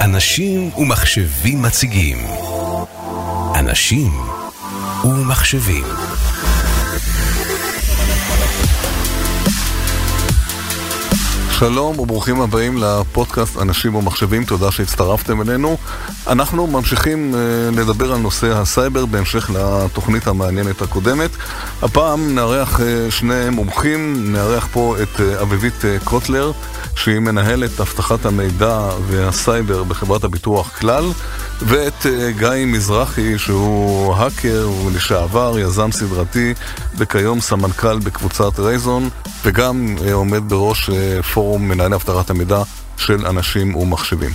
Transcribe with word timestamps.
אנשים 0.00 0.70
ומחשבים 0.76 1.62
מציגים. 1.62 2.18
אנשים 3.54 4.12
ומחשבים. 5.04 5.84
שלום 11.58 11.98
וברוכים 11.98 12.40
הבאים 12.40 12.78
לפודקאסט 12.78 13.56
אנשים 13.56 13.94
ומחשבים, 13.94 14.44
תודה 14.44 14.70
שהצטרפתם 14.70 15.42
אלינו. 15.42 15.76
אנחנו 16.26 16.66
ממשיכים 16.66 17.34
uh, 17.34 17.76
לדבר 17.80 18.12
על 18.12 18.18
נושא 18.18 18.46
הסייבר 18.46 19.06
בהמשך 19.06 19.50
לתוכנית 19.50 20.26
המעניינת 20.26 20.82
הקודמת. 20.82 21.30
הפעם 21.82 22.34
נארח 22.34 22.80
uh, 22.80 22.82
שני 23.10 23.50
מומחים, 23.50 24.32
נארח 24.32 24.68
פה 24.72 24.96
את 25.02 25.16
uh, 25.16 25.42
אביבית 25.42 25.84
קוטלר, 26.04 26.52
שהיא 26.98 27.18
מנהלת 27.18 27.80
אבטחת 27.80 28.26
המידע 28.26 28.88
והסייבר 29.06 29.84
בחברת 29.84 30.24
הביטוח 30.24 30.78
כלל, 30.78 31.04
ואת 31.60 32.02
uh, 32.02 32.38
גיא 32.38 32.66
מזרחי, 32.66 33.38
שהוא 33.38 34.14
האקר, 34.14 34.62
הוא 34.62 34.90
לשעבר 34.90 35.58
יזם 35.58 35.92
סדרתי, 35.92 36.54
וכיום 36.96 37.40
סמנכ"ל 37.40 37.98
בקבוצת 37.98 38.58
רייזון, 38.58 39.08
וגם 39.44 39.96
uh, 39.98 40.12
עומד 40.12 40.48
בראש 40.48 40.90
uh, 40.90 41.22
פורום 41.22 41.68
מנהלי 41.68 41.94
אבטחת 41.94 42.30
המידע 42.30 42.62
של 42.96 43.26
אנשים 43.26 43.74
ומחשבים. 43.74 44.30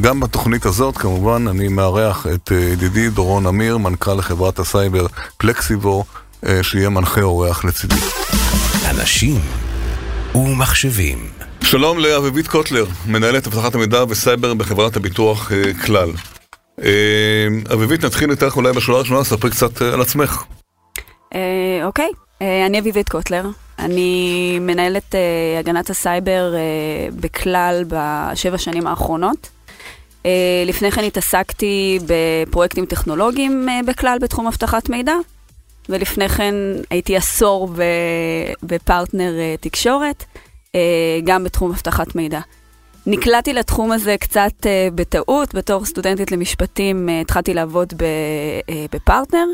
גם 0.00 0.20
בתוכנית 0.20 0.66
הזאת, 0.66 0.98
כמובן, 0.98 1.48
אני 1.48 1.68
מארח 1.68 2.26
את 2.34 2.52
ידידי 2.72 3.10
דורון 3.10 3.46
אמיר, 3.46 3.78
מנכ"ל 3.78 4.20
חברת 4.22 4.58
הסייבר 4.58 5.06
פלקסיבו, 5.36 6.04
שיהיה 6.62 6.88
מנחה 6.88 7.22
אורח 7.22 7.64
לצידי. 7.64 7.94
אנשים 8.90 9.40
ומחשבים. 10.34 11.18
שלום 11.70 11.98
לאביבית 11.98 12.48
קוטלר, 12.48 12.84
מנהלת 13.06 13.46
אבטחת 13.46 13.74
המידע 13.74 14.04
וסייבר 14.08 14.54
בחברת 14.54 14.96
הביטוח 14.96 15.52
כלל. 15.86 16.10
אביבית, 17.72 18.04
נתחיל 18.04 18.30
איתך 18.30 18.56
אולי 18.56 18.72
בשאלה 18.72 18.96
הראשונה, 18.96 19.24
ספרי 19.24 19.50
קצת 19.50 19.82
על 19.82 20.00
עצמך. 20.00 20.44
אוקיי, 21.84 22.08
אני 22.40 22.78
אביבית 22.78 23.08
קוטלר, 23.08 23.44
אני 23.78 24.58
מנהלת 24.60 25.14
הגנת 25.58 25.90
הסייבר 25.90 26.54
בכלל 27.20 27.84
בשבע 27.88 28.58
שנים 28.58 28.86
האחרונות. 28.86 29.48
לפני 30.66 30.90
כן 30.90 31.04
התעסקתי 31.04 31.98
בפרויקטים 32.06 32.86
טכנולוגיים 32.86 33.68
בכלל 33.86 34.18
בתחום 34.20 34.46
אבטחת 34.46 34.88
מידע, 34.88 35.14
ולפני 35.88 36.28
כן 36.28 36.54
הייתי 36.90 37.16
עשור 37.16 37.70
בפרטנר 38.62 39.32
תקשורת, 39.60 40.24
גם 41.24 41.44
בתחום 41.44 41.70
אבטחת 41.70 42.14
מידע. 42.14 42.40
נקלעתי 43.06 43.52
לתחום 43.52 43.92
הזה 43.92 44.16
קצת 44.20 44.52
uh, 44.60 44.66
בטעות, 44.94 45.54
בתור 45.54 45.84
סטודנטית 45.84 46.32
למשפטים 46.32 47.08
uh, 47.08 47.12
התחלתי 47.22 47.54
לעבוד 47.54 47.92
ב, 47.96 48.02
uh, 48.02 48.72
בפרטנר. 48.92 49.46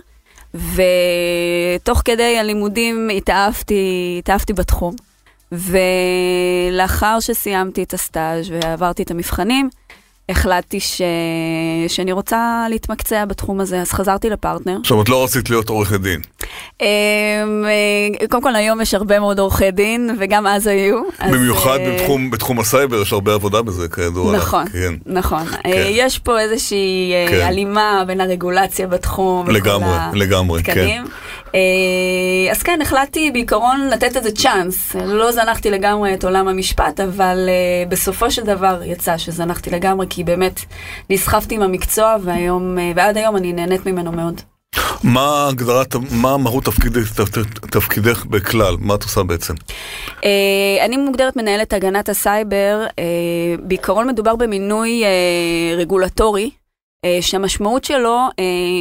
ותוך 0.54 2.02
כדי 2.04 2.38
הלימודים 2.38 3.08
התאהבתי, 3.16 4.16
התאהבתי 4.18 4.52
בתחום. 4.52 4.94
ולאחר 5.52 7.20
שסיימתי 7.20 7.82
את 7.82 7.94
הסטאז' 7.94 8.50
ועברתי 8.50 9.02
את 9.02 9.10
המבחנים, 9.10 9.70
החלטתי 10.28 10.80
ש... 10.80 11.02
שאני 11.88 12.12
רוצה 12.12 12.66
להתמקצע 12.68 13.24
בתחום 13.24 13.60
הזה, 13.60 13.80
אז 13.80 13.92
חזרתי 13.92 14.30
לפרטנר. 14.30 14.76
עכשיו, 14.80 15.02
את 15.02 15.08
לא 15.08 15.24
רצית 15.24 15.50
להיות 15.50 15.68
עורכת 15.68 16.00
דין. 16.00 16.20
אמ, 16.80 16.86
אה, 17.64 18.26
קודם 18.28 18.42
כל, 18.42 18.56
היום 18.56 18.80
יש 18.80 18.94
הרבה 18.94 19.18
מאוד 19.18 19.38
עורכי 19.38 19.70
דין, 19.70 20.16
וגם 20.18 20.46
אז 20.46 20.66
היו. 20.66 21.02
במיוחד 21.30 21.78
אז, 21.80 22.00
בתחום, 22.00 22.30
בתחום 22.30 22.60
הסייבר, 22.60 23.02
יש 23.02 23.12
הרבה 23.12 23.34
עבודה 23.34 23.62
בזה, 23.62 23.88
כידוע. 23.88 24.36
נכון, 24.36 24.68
כן. 24.68 24.94
נכון. 25.06 25.46
כן. 25.46 25.86
יש 25.90 26.18
פה 26.18 26.40
איזושהי 26.40 27.12
כן. 27.28 27.40
הלימה 27.40 28.02
בין 28.06 28.20
הרגולציה 28.20 28.86
בתחום. 28.86 29.50
לגמרי, 29.50 29.96
לגמרי, 30.14 30.62
כן. 30.62 31.02
אז 32.50 32.62
כן, 32.62 32.78
החלטתי 32.82 33.30
בעיקרון 33.30 33.88
לתת 33.92 34.16
איזה 34.16 34.32
צ'אנס. 34.32 34.96
לא 35.04 35.32
זנחתי 35.32 35.70
לגמרי 35.70 36.14
את 36.14 36.24
עולם 36.24 36.48
המשפט, 36.48 37.00
אבל 37.00 37.48
בסופו 37.88 38.30
של 38.30 38.42
דבר 38.42 38.80
יצא 38.84 39.18
שזנחתי 39.18 39.70
לגמרי, 39.70 40.06
כי 40.10 40.24
באמת 40.24 40.60
נסחפתי 41.10 41.54
עם 41.54 41.62
המקצוע, 41.62 42.16
והיום, 42.22 42.78
ועד 42.96 43.16
היום 43.16 43.36
אני 43.36 43.52
נהנית 43.52 43.86
ממנו 43.86 44.12
מאוד. 44.12 44.51
מה 45.04 45.48
הגדרת, 45.48 45.94
מה 46.10 46.36
מהות 46.36 46.64
תפקידך, 46.64 47.20
תפקידך 47.70 48.24
בכלל? 48.24 48.76
מה 48.78 48.94
את 48.94 49.02
עושה 49.02 49.22
בעצם? 49.22 49.54
אני 50.84 50.96
מוגדרת 50.96 51.36
מנהלת 51.36 51.72
הגנת 51.72 52.08
הסייבר. 52.08 52.86
בעיקרון 53.62 54.08
מדובר 54.08 54.36
במינוי 54.36 55.02
רגולטורי, 55.76 56.50
שהמשמעות 57.20 57.84
שלו, 57.84 58.18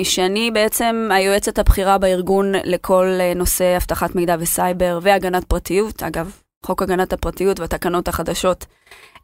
שאני 0.03 0.51
בעצם 0.51 1.09
היועצת 1.11 1.59
הבכירה 1.59 1.97
בארגון 1.97 2.51
לכל 2.63 3.05
נושא 3.35 3.77
אבטחת 3.77 4.15
מידע 4.15 4.35
וסייבר 4.39 4.99
והגנת 5.01 5.43
פרטיות. 5.43 6.03
אגב, 6.03 6.31
חוק 6.65 6.81
הגנת 6.81 7.13
הפרטיות 7.13 7.59
והתקנות 7.59 8.07
החדשות 8.07 8.65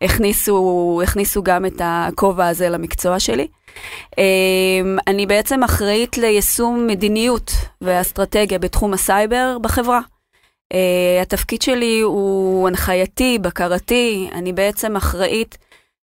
הכניסו, 0.02 1.02
הכניסו 1.04 1.44
גם 1.44 1.66
את 1.66 1.82
הכובע 1.84 2.48
הזה 2.48 2.70
למקצוע 2.70 3.20
שלי. 3.20 3.48
אני 5.08 5.26
בעצם 5.26 5.64
אחראית 5.64 6.18
ליישום 6.18 6.88
מדיניות 6.88 7.52
ואסטרטגיה 7.82 8.60
בתחום 8.60 8.94
הסייבר 8.94 9.58
בחברה. 9.62 10.00
התפקיד 11.22 11.62
שלי 11.62 12.00
הוא 12.02 12.68
הנחייתי, 12.68 13.40
בקרתי, 13.42 14.30
אני 14.34 14.54
בעצם 14.54 14.96
אחראית 14.96 15.58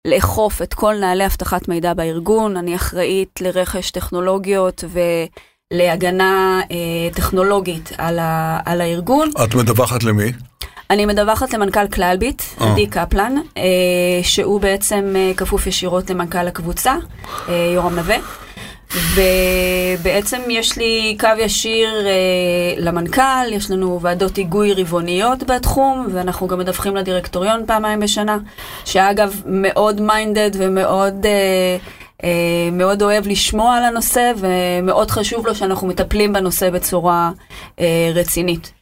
לאכוף 0.06 0.62
את 0.62 0.75
כל 0.75 0.94
נהלי 1.00 1.26
אבטחת 1.26 1.69
מידע 1.69 1.94
בארגון, 1.94 2.56
אני 2.56 2.76
אחראית 2.76 3.41
לרכש 3.41 3.91
טכנולוגיות 3.91 4.84
ולהגנה 5.72 6.60
טכנולוגית 7.15 7.92
על, 7.98 8.19
ה, 8.19 8.60
על 8.65 8.81
הארגון. 8.81 9.31
את 9.44 9.54
מדווחת 9.54 10.03
למי? 10.03 10.32
אני 10.91 11.06
מדווחת 11.06 11.54
למנכ"ל 11.54 11.88
כללביט, 11.88 12.43
עדי 12.60 12.87
קפלן, 12.87 13.34
שהוא 14.22 14.60
בעצם 14.60 15.15
כפוף 15.37 15.66
ישירות 15.66 16.10
למנכ"ל 16.10 16.48
הקבוצה, 16.48 16.94
יורם 17.48 17.94
נווה. 17.97 18.16
ובעצם 19.15 20.41
יש 20.48 20.78
לי 20.78 21.16
קו 21.21 21.28
ישיר 21.38 22.06
אה, 22.06 22.75
למנכ"ל, 22.76 23.53
יש 23.53 23.71
לנו 23.71 24.00
ועדות 24.00 24.37
היגוי 24.37 24.72
רבעוניות 24.72 25.42
בתחום, 25.42 26.06
ואנחנו 26.12 26.47
גם 26.47 26.59
מדווחים 26.59 26.97
לדירקטוריון 26.97 27.66
פעמיים 27.66 28.00
בשנה, 28.00 28.38
שאגב 28.84 29.42
מאוד 29.47 30.00
מיינדד 30.00 30.50
ומאוד 30.54 31.26
אה, 31.26 31.76
אה, 32.25 32.69
מאוד 32.72 33.03
אוהב 33.03 33.26
לשמוע 33.26 33.76
על 33.76 33.84
הנושא, 33.84 34.32
ומאוד 34.37 35.10
חשוב 35.10 35.47
לו 35.47 35.54
שאנחנו 35.54 35.87
מטפלים 35.87 36.32
בנושא 36.32 36.71
בצורה 36.71 37.31
אה, 37.81 38.10
רצינית. 38.15 38.81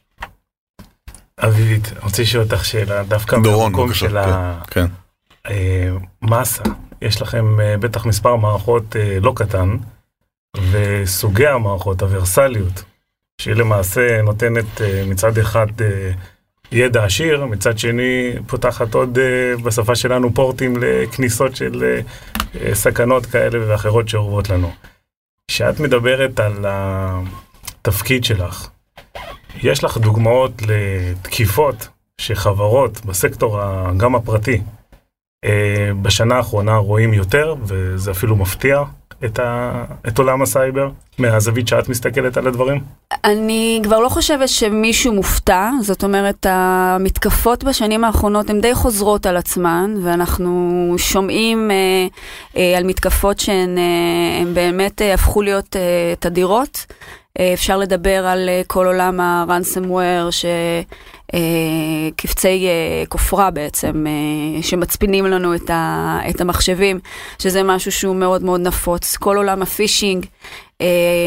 אביבית, 1.43 1.91
אני 1.91 1.99
רוצה 2.03 2.21
לשאול 2.21 2.43
אותך 2.43 2.65
שאלה, 2.65 3.03
דווקא 3.03 3.37
במקום 3.37 3.93
של 3.93 4.17
כן, 4.67 4.85
המסה. 6.21 6.63
יש 7.01 7.21
לכם 7.21 7.57
בטח 7.79 8.05
מספר 8.05 8.35
מערכות 8.35 8.95
לא 9.21 9.33
קטן, 9.35 9.77
וסוגי 10.71 11.47
המערכות, 11.47 12.01
הוורסליות, 12.01 12.83
שהיא 13.41 13.55
למעשה 13.55 14.21
נותנת 14.21 14.81
מצד 15.07 15.37
אחד 15.37 15.67
ידע 16.71 17.03
עשיר, 17.05 17.45
מצד 17.45 17.79
שני 17.79 18.33
פותחת 18.47 18.93
עוד 18.93 19.17
בשפה 19.63 19.95
שלנו 19.95 20.33
פורטים 20.33 20.73
לכניסות 20.79 21.55
של 21.55 21.99
סכנות 22.73 23.25
כאלה 23.25 23.67
ואחרות 23.67 24.09
שאורבות 24.09 24.49
לנו. 24.49 24.71
כשאת 25.47 25.79
מדברת 25.79 26.39
על 26.39 26.65
התפקיד 26.67 28.23
שלך, 28.23 28.67
יש 29.63 29.83
לך 29.83 29.97
דוגמאות 29.97 30.51
לתקיפות 30.67 31.87
שחברות 32.21 33.05
בסקטור 33.05 33.59
גם 33.97 34.15
הפרטי 34.15 34.61
בשנה 36.01 36.35
האחרונה 36.35 36.75
רואים 36.75 37.13
יותר, 37.13 37.55
וזה 37.65 38.11
אפילו 38.11 38.35
מפתיע 38.35 38.83
את, 39.25 39.39
ה... 39.39 39.83
את 40.07 40.17
עולם 40.17 40.41
הסייבר, 40.41 40.89
מהזווית 41.17 41.67
שאת 41.67 41.89
מסתכלת 41.89 42.37
על 42.37 42.47
הדברים? 42.47 42.79
אני 43.23 43.79
כבר 43.83 43.99
לא 43.99 44.09
חושבת 44.09 44.49
שמישהו 44.49 45.13
מופתע, 45.13 45.69
זאת 45.81 46.03
אומרת, 46.03 46.45
המתקפות 46.49 47.63
בשנים 47.63 48.03
האחרונות 48.03 48.49
הן 48.49 48.61
די 48.61 48.75
חוזרות 48.75 49.25
על 49.25 49.37
עצמן, 49.37 49.95
ואנחנו 50.03 50.95
שומעים 50.97 51.71
אה, 51.71 52.07
אה, 52.57 52.77
על 52.77 52.83
מתקפות 52.83 53.39
שהן 53.39 53.77
אה, 53.77 54.53
באמת 54.53 55.01
אה, 55.01 55.13
הפכו 55.13 55.41
להיות 55.41 55.75
אה, 55.75 56.13
תדירות. 56.19 56.85
אה, 57.39 57.53
אפשר 57.53 57.77
לדבר 57.77 58.25
על 58.25 58.49
אה, 58.49 58.61
כל 58.67 58.85
עולם 58.85 59.19
ה-ransomware, 59.19 60.31
ש... 60.31 60.45
קבצי 62.15 62.67
כופרה 63.09 63.51
בעצם, 63.51 64.05
שמצפינים 64.61 65.25
לנו 65.25 65.55
את, 65.55 65.69
ה, 65.69 66.19
את 66.29 66.41
המחשבים, 66.41 66.99
שזה 67.39 67.63
משהו 67.63 67.91
שהוא 67.91 68.15
מאוד 68.15 68.43
מאוד 68.43 68.61
נפוץ. 68.61 69.17
כל 69.17 69.37
עולם 69.37 69.61
הפישינג, 69.61 70.25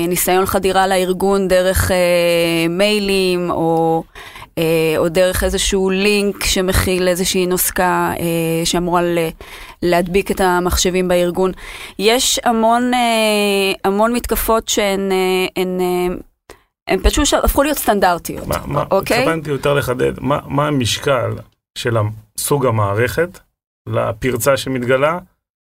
ניסיון 0.08 0.46
חדירה 0.46 0.86
לארגון 0.86 1.48
דרך 1.48 1.90
מיילים, 2.68 3.50
או 3.50 4.02
אה, 4.06 4.43
או 4.98 5.08
דרך 5.08 5.44
איזשהו 5.44 5.90
לינק 5.90 6.44
שמכיל 6.44 7.08
איזושהי 7.08 7.46
נוסקה 7.46 8.12
אה, 8.20 8.64
שאמורה 8.64 9.02
להדביק 9.82 10.30
את 10.30 10.40
המחשבים 10.40 11.08
בארגון. 11.08 11.52
יש 11.98 12.40
המון, 12.44 12.94
אה, 12.94 13.72
המון 13.84 14.12
מתקפות 14.12 14.68
שהן 14.68 15.12
אה, 15.12 15.62
הן, 15.62 15.80
אה, 15.80 16.16
הן 16.88 16.98
פשוט 17.02 17.44
הפכו 17.44 17.62
להיות 17.62 17.78
סטנדרטיות, 17.78 18.46
מה, 18.46 18.56
מה, 18.66 18.84
אוקיי? 18.90 19.18
התכוונתי 19.18 19.50
יותר 19.50 19.74
לחדד, 19.74 20.20
מה, 20.20 20.38
מה 20.46 20.66
המשקל 20.66 21.30
של 21.78 21.96
סוג 22.38 22.66
המערכת 22.66 23.38
לפרצה 23.88 24.56
שמתגלה, 24.56 25.18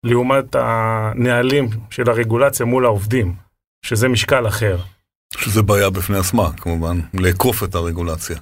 לעומת 0.05 0.55
הנהלים 0.59 1.69
של 1.89 2.09
הרגולציה 2.09 2.65
מול 2.65 2.85
העובדים, 2.85 3.35
שזה 3.85 4.07
משקל 4.07 4.47
אחר. 4.47 4.77
שזה 5.37 5.61
בעיה 5.61 5.89
בפני 5.89 6.17
עצמה, 6.17 6.51
כמובן, 6.57 6.99
לעקוף 7.13 7.63
את 7.63 7.75
הרגולציה. 7.75 8.37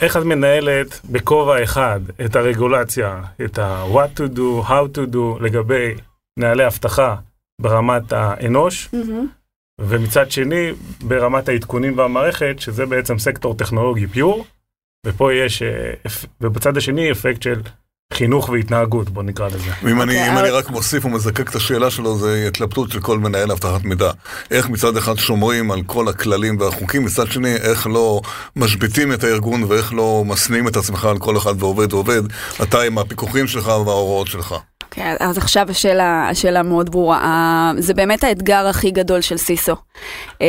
איך 0.00 0.16
את 0.16 0.22
מנהלת 0.22 1.00
בכובע 1.04 1.62
אחד 1.64 2.00
את 2.24 2.36
הרגולציה, 2.36 3.22
את 3.44 3.58
ה-what 3.58 4.18
to 4.18 4.36
do, 4.36 4.68
how 4.68 4.96
to 4.96 5.14
do, 5.14 5.42
לגבי 5.42 5.94
נהלי 6.38 6.66
אבטחה 6.66 7.16
ברמת 7.60 8.12
האנוש, 8.12 8.88
מהמם. 8.92 9.26
ומצד 9.80 10.30
שני, 10.30 10.70
ברמת 11.02 11.48
העדכונים 11.48 11.98
והמערכת, 11.98 12.56
שזה 12.58 12.86
בעצם 12.86 13.18
סקטור 13.18 13.54
טכנולוגי 13.54 14.06
פיור, 14.06 14.46
ופה 15.06 15.34
יש, 15.34 15.62
אה, 15.62 15.92
ובצד 16.40 16.76
השני 16.76 17.12
אפקט 17.12 17.42
של 17.42 17.60
חינוך 18.14 18.48
והתנהגות, 18.48 19.10
בוא 19.10 19.22
נקרא 19.22 19.46
לזה. 19.46 19.70
ואם 19.82 20.02
אני, 20.02 20.14
אוקיי, 20.14 20.32
אם 20.32 20.38
אני 20.38 20.50
רק 20.50 20.70
מוסיף 20.70 21.04
ומזקק 21.04 21.50
את 21.50 21.54
השאלה 21.54 21.90
שלו, 21.90 22.18
זה 22.18 22.44
התלבטות 22.48 22.90
של 22.90 23.00
כל 23.00 23.18
מנהל 23.18 23.50
אבטחת 23.50 23.84
מידע. 23.84 24.10
איך 24.50 24.68
מצד 24.68 24.96
אחד 24.96 25.16
שומרים 25.18 25.70
על 25.70 25.82
כל 25.86 26.08
הכללים 26.08 26.60
והחוקים, 26.60 27.04
מצד 27.04 27.26
שני, 27.30 27.54
איך 27.54 27.86
לא 27.86 28.20
משביתים 28.56 29.12
את 29.12 29.24
הארגון 29.24 29.62
ואיך 29.64 29.92
לא 29.94 30.22
משניאים 30.26 30.68
את 30.68 30.76
עצמך 30.76 31.04
על 31.04 31.18
כל 31.18 31.36
אחד 31.36 31.62
ועובד 31.62 31.92
ועובד, 31.92 32.22
אתה 32.62 32.80
עם 32.82 32.98
הפיקוחים 32.98 33.46
שלך 33.46 33.66
וההוראות 33.66 34.26
שלך. 34.26 34.54
אוקיי, 34.84 35.14
אז 35.20 35.38
עכשיו 35.38 35.66
השאלה, 35.70 36.28
השאלה 36.30 36.62
מאוד 36.62 36.90
ברורה. 36.90 37.18
ה- 37.18 37.72
זה 37.78 37.94
באמת 37.94 38.24
האתגר 38.24 38.66
הכי 38.66 38.90
גדול 38.90 39.20
של 39.20 39.36
סיסו. 39.36 39.74
אה, 40.42 40.46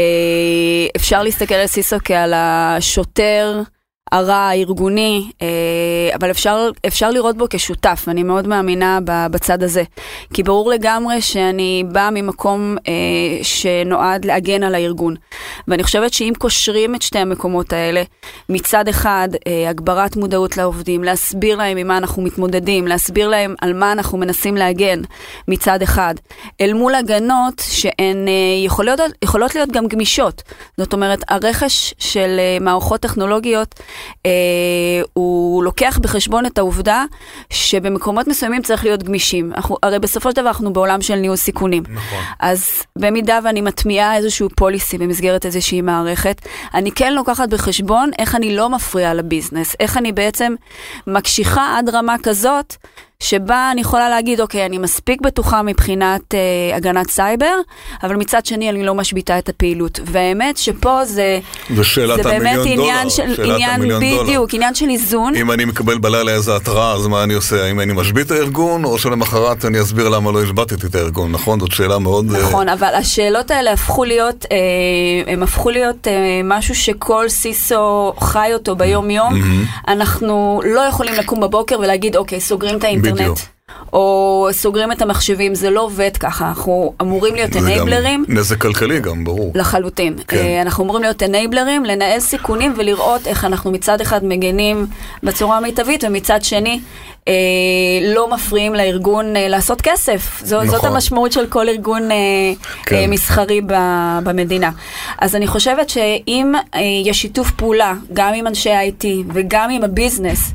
אפשר 0.96 1.24
להסתכל 1.24 1.56
על 1.56 1.68
סיסו 1.68 1.96
כעל 2.04 2.34
השוטר 2.36 3.62
הרע 4.12 4.36
הארגוני, 4.36 5.32
אה, 5.42 5.48
אבל 6.16 6.32
אפשר, 6.32 6.70
אפשר 6.88 7.12
לראות 7.12 7.38
בו 7.38 7.46
כשותף, 7.50 8.06
אני 8.08 8.24
מאוד 8.24 8.48
מאמינה 8.48 9.00
בצד 9.06 9.64
הזה. 9.64 9.84
כי 10.34 10.44
ברור 10.44 10.70
לגמרי 10.70 11.22
שאני 11.22 11.84
באה 11.92 12.12
ממקום 12.12 12.78
אה, 12.88 12.94
שנועד 13.44 14.26
להגן 14.26 14.64
על 14.64 14.76
הארגון. 14.76 15.16
ואני 15.68 15.84
חושבת 15.84 16.14
שאם 16.14 16.34
קושרים 16.38 16.96
את 16.96 17.02
שתי 17.02 17.20
המקומות 17.20 17.74
האלה, 17.74 18.04
מצד 18.50 18.88
אחד 18.88 19.30
אה, 19.48 19.70
הגברת 19.70 20.16
מודעות 20.16 20.58
לעובדים, 20.58 21.04
להסביר 21.04 21.58
להם 21.58 21.78
עם 21.78 21.88
מה 21.88 21.98
אנחנו 21.98 22.22
מתמודדים, 22.22 22.88
להסביר 22.88 23.28
להם 23.28 23.56
על 23.62 23.74
מה 23.74 23.92
אנחנו 23.92 24.18
מנסים 24.18 24.58
להגן 24.58 25.02
מצד 25.48 25.82
אחד, 25.82 26.16
אל 26.62 26.74
מול 26.74 26.96
הגנות 26.96 27.64
שהן 27.66 28.28
יכולות, 28.66 29.00
יכולות 29.22 29.56
להיות 29.56 29.72
גם 29.72 29.88
גמישות. 29.88 30.44
זאת 30.78 30.94
אומרת, 30.94 31.20
הרכש 31.28 31.94
של 32.00 32.40
מערכות 32.62 33.02
טכנולוגיות 33.02 33.76
אה, 34.26 34.32
הוא 35.14 35.64
לוקח 35.64 36.00
בחשבון 36.02 36.46
את 36.46 36.58
העובדה 36.58 37.06
שבמקומות 37.50 38.28
מסוימים 38.28 38.62
צריך 38.62 38.84
להיות 38.84 39.04
גמישים. 39.04 39.54
אנחנו, 39.54 39.78
הרי 39.84 40.00
בסופו 40.00 40.30
של 40.30 40.36
דבר 40.36 40.48
אנחנו 40.48 40.74
בעולם 40.74 41.02
של 41.02 41.16
ניהול 41.16 41.36
סיכונים. 41.36 41.84
נכון. 41.90 42.20
אז 42.40 42.84
במידה 42.96 43.40
ואני 43.44 43.62
מטמיעה 43.62 44.18
איזשהו 44.18 44.50
פוליסי 44.56 44.98
במסגרת 44.98 45.46
איזושהי 45.46 45.82
מערכת, 45.82 46.42
אני 46.74 46.92
כן 46.92 47.14
לוקחת 47.14 47.50
בחשבון 47.50 48.12
איך 48.20 48.36
אני 48.36 48.56
לא 48.56 48.70
מפריעה 48.70 49.14
לביזנס, 49.14 49.76
איך 49.80 49.98
אני 49.98 50.12
בעצם 50.12 50.56
מקשיחה 51.08 51.78
עד 51.78 51.90
רמה 51.90 52.16
כזאת, 52.24 52.76
שבה 53.24 53.70
אני 53.72 53.82
יכולה 53.82 54.10
להגיד, 54.10 54.42
אוקיי, 54.42 54.66
אני 54.66 54.78
מספיק 54.78 55.22
בטוחה 55.22 55.62
מבחינת 55.62 56.36
אה, 56.36 56.76
הגנת 56.76 57.10
סייבר, 57.10 57.56
אבל 58.04 58.16
מצד 58.16 58.46
שני 58.46 58.70
אני 58.70 58.84
לא 58.84 58.96
משביתה 58.96 59.38
את 59.40 59.50
הפעילות. 59.50 60.00
והאמת 60.06 60.58
שפה 60.58 61.06
זה, 61.06 61.40
זה 61.76 61.84
שאלת 61.84 62.24
זה 62.24 62.30
באמת 62.30 62.58
המיליון 62.58 62.80
עניין 62.80 62.98
דולר. 62.98 63.10
של, 63.10 63.36
שאלת 63.36 63.50
עניין, 63.50 63.72
המיליון 63.72 64.04
דולר. 64.04 64.24
בדיוק, 64.24 64.54
עניין 64.54 64.76
של 64.76 64.90
איזון. 64.90 65.36
אם 65.36 65.52
אני 65.52 65.66
מקבל 65.66 65.98
בלילה 65.98 66.32
איזה 66.32 66.56
התראה, 66.56 66.94
אז 66.94 67.08
מה 67.08 67.24
אני 67.24 67.34
עושה? 67.34 67.64
האם 67.66 67.80
אני 67.80 67.94
משבית 67.94 68.26
את 68.26 68.32
הארגון, 68.32 68.84
או 68.84 69.00
שלמחרת 69.00 69.66
אני 69.66 69.82
אסביר 69.82 70.10
למה 70.10 70.32
לא 70.32 70.44
השבתתי 70.44 70.88
את 70.88 70.96
הארגון, 70.96 71.32
נכון? 71.32 71.60
זאת 71.60 71.72
שאלה 71.72 72.00
מאוד... 72.00 72.36
אה, 72.36 72.42
נכון, 72.42 72.70
אבל 72.70 72.94
השאלות 72.96 73.52
האלה 73.52 73.72
הפכו 73.72 74.04
להיות, 74.04 74.46
אה, 74.52 75.34
הם 75.34 75.44
הפכו 75.44 75.70
להיות 75.70 76.08
אה, 76.08 76.42
משהו 76.44 76.76
שכל 76.76 77.30
סיסו 77.30 78.14
חי 78.20 78.50
אותו 78.54 78.76
ביום 78.76 79.10
יום. 79.10 79.34
אנחנו 79.88 80.62
לא 80.66 80.82
יכולים 80.82 81.14
לקום 81.14 81.40
בבוקר 81.40 81.80
ולהגיד, 81.80 82.16
אוקיי, 82.16 82.42
סוגרים 82.42 82.78
את 82.78 82.84
האינטרנט. 82.84 83.09
בדיוק. 83.14 83.38
או 83.94 84.48
סוגרים 84.52 84.92
את 84.92 85.02
המחשבים, 85.02 85.56
זה 85.56 85.70
לא 85.70 85.82
עובד 85.82 86.18
ככה, 86.20 86.48
אנחנו 86.48 86.94
אמורים 87.02 87.36
להיות 87.36 87.56
אנייבלרים. 87.56 88.26
נזק 88.28 88.58
כלכלי 88.58 89.00
גם, 89.00 89.24
ברור. 89.24 89.52
לחלוטין. 89.56 90.16
כן. 90.28 90.38
אה, 90.38 90.62
אנחנו 90.62 90.84
אמורים 90.84 91.04
להיות 91.04 91.24
אנייבלרים, 91.24 91.86
לנהל 91.86 92.20
סיכונים 92.20 92.74
ולראות 92.78 93.28
איך 93.28 93.46
אנחנו 93.46 93.72
מצד 93.72 94.02
אחד 94.02 94.26
מגנים 94.26 94.88
בצורה 95.24 95.58
המיטבית, 95.58 96.04
ומצד 96.04 96.44
שני 96.44 96.80
אה, 97.28 97.34
לא 98.02 98.30
מפריעים 98.30 98.76
לארגון 98.76 99.36
אה, 99.36 99.48
לעשות 99.48 99.82
כסף. 99.82 100.42
זו, 100.44 100.66
זאת 100.66 100.76
נכון. 100.76 100.94
המשמעות 100.94 101.32
של 101.32 101.48
כל 101.48 101.70
ארגון 101.70 102.12
אה, 102.12 102.18
כן. 102.86 102.96
אה, 102.96 103.08
מסחרי 103.08 103.62
ב, 103.62 103.74
במדינה. 104.24 104.72
אז 105.18 105.36
אני 105.36 105.48
חושבת 105.48 105.90
שאם 105.90 106.54
אה, 106.76 106.80
יש 107.06 107.22
שיתוף 107.22 107.52
פעולה, 107.52 107.94
גם 108.14 108.34
עם 108.34 108.48
אנשי 108.48 108.70
IT 108.70 109.06
וגם 109.34 109.70
עם 109.70 109.84
הביזנס, 109.84 110.52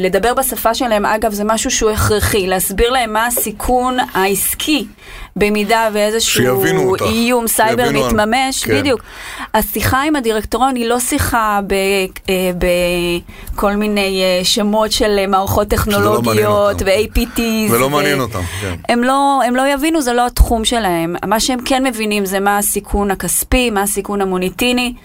לדבר 0.00 0.34
בשפה 0.34 0.74
שלהם, 0.74 1.06
אגב, 1.06 1.32
זה 1.32 1.44
משהו 1.44 1.70
שהוא 1.70 1.90
הכרחי, 1.90 2.46
להסביר 2.46 2.90
להם 2.90 3.12
מה 3.12 3.26
הסיכון 3.26 3.96
העסקי 4.14 4.86
במידה 5.36 5.88
ואיזשהו 5.92 6.62
איום 7.06 7.48
סייבר 7.48 7.90
מתממש, 7.92 8.64
כן. 8.64 8.78
בדיוק. 8.78 9.00
השיחה 9.54 10.02
עם 10.02 10.16
הדירקטוריון 10.16 10.76
היא 10.76 10.86
לא 10.86 11.00
שיחה 11.00 11.60
ב- 11.66 11.72
אה, 12.30 12.50
בכל 13.54 13.72
מיני 13.72 14.22
אה, 14.22 14.44
שמות 14.44 14.92
של 14.92 15.16
אה, 15.18 15.26
מערכות 15.26 15.68
מעניין 15.68 15.80
טכנולוגיות 15.82 16.82
אותם. 16.82 16.84
ו-APTs. 16.86 17.72
ולא 17.72 17.84
ו- 17.86 17.90
מעניין 17.90 18.20
אותם, 18.20 18.40
כן. 18.60 18.74
הם 18.88 19.04
לא, 19.04 19.40
הם 19.46 19.56
לא 19.56 19.62
יבינו, 19.74 20.02
זה 20.02 20.12
לא 20.12 20.26
התחום 20.26 20.64
שלהם. 20.64 21.16
מה 21.26 21.40
שהם 21.40 21.58
כן 21.64 21.86
מבינים 21.86 22.24
זה 22.24 22.40
מה 22.40 22.58
הסיכון 22.58 23.10
הכספי, 23.10 23.70
מה 23.70 23.82
הסיכון 23.82 24.20
המוניטיני, 24.20 24.94
אה, 24.96 25.00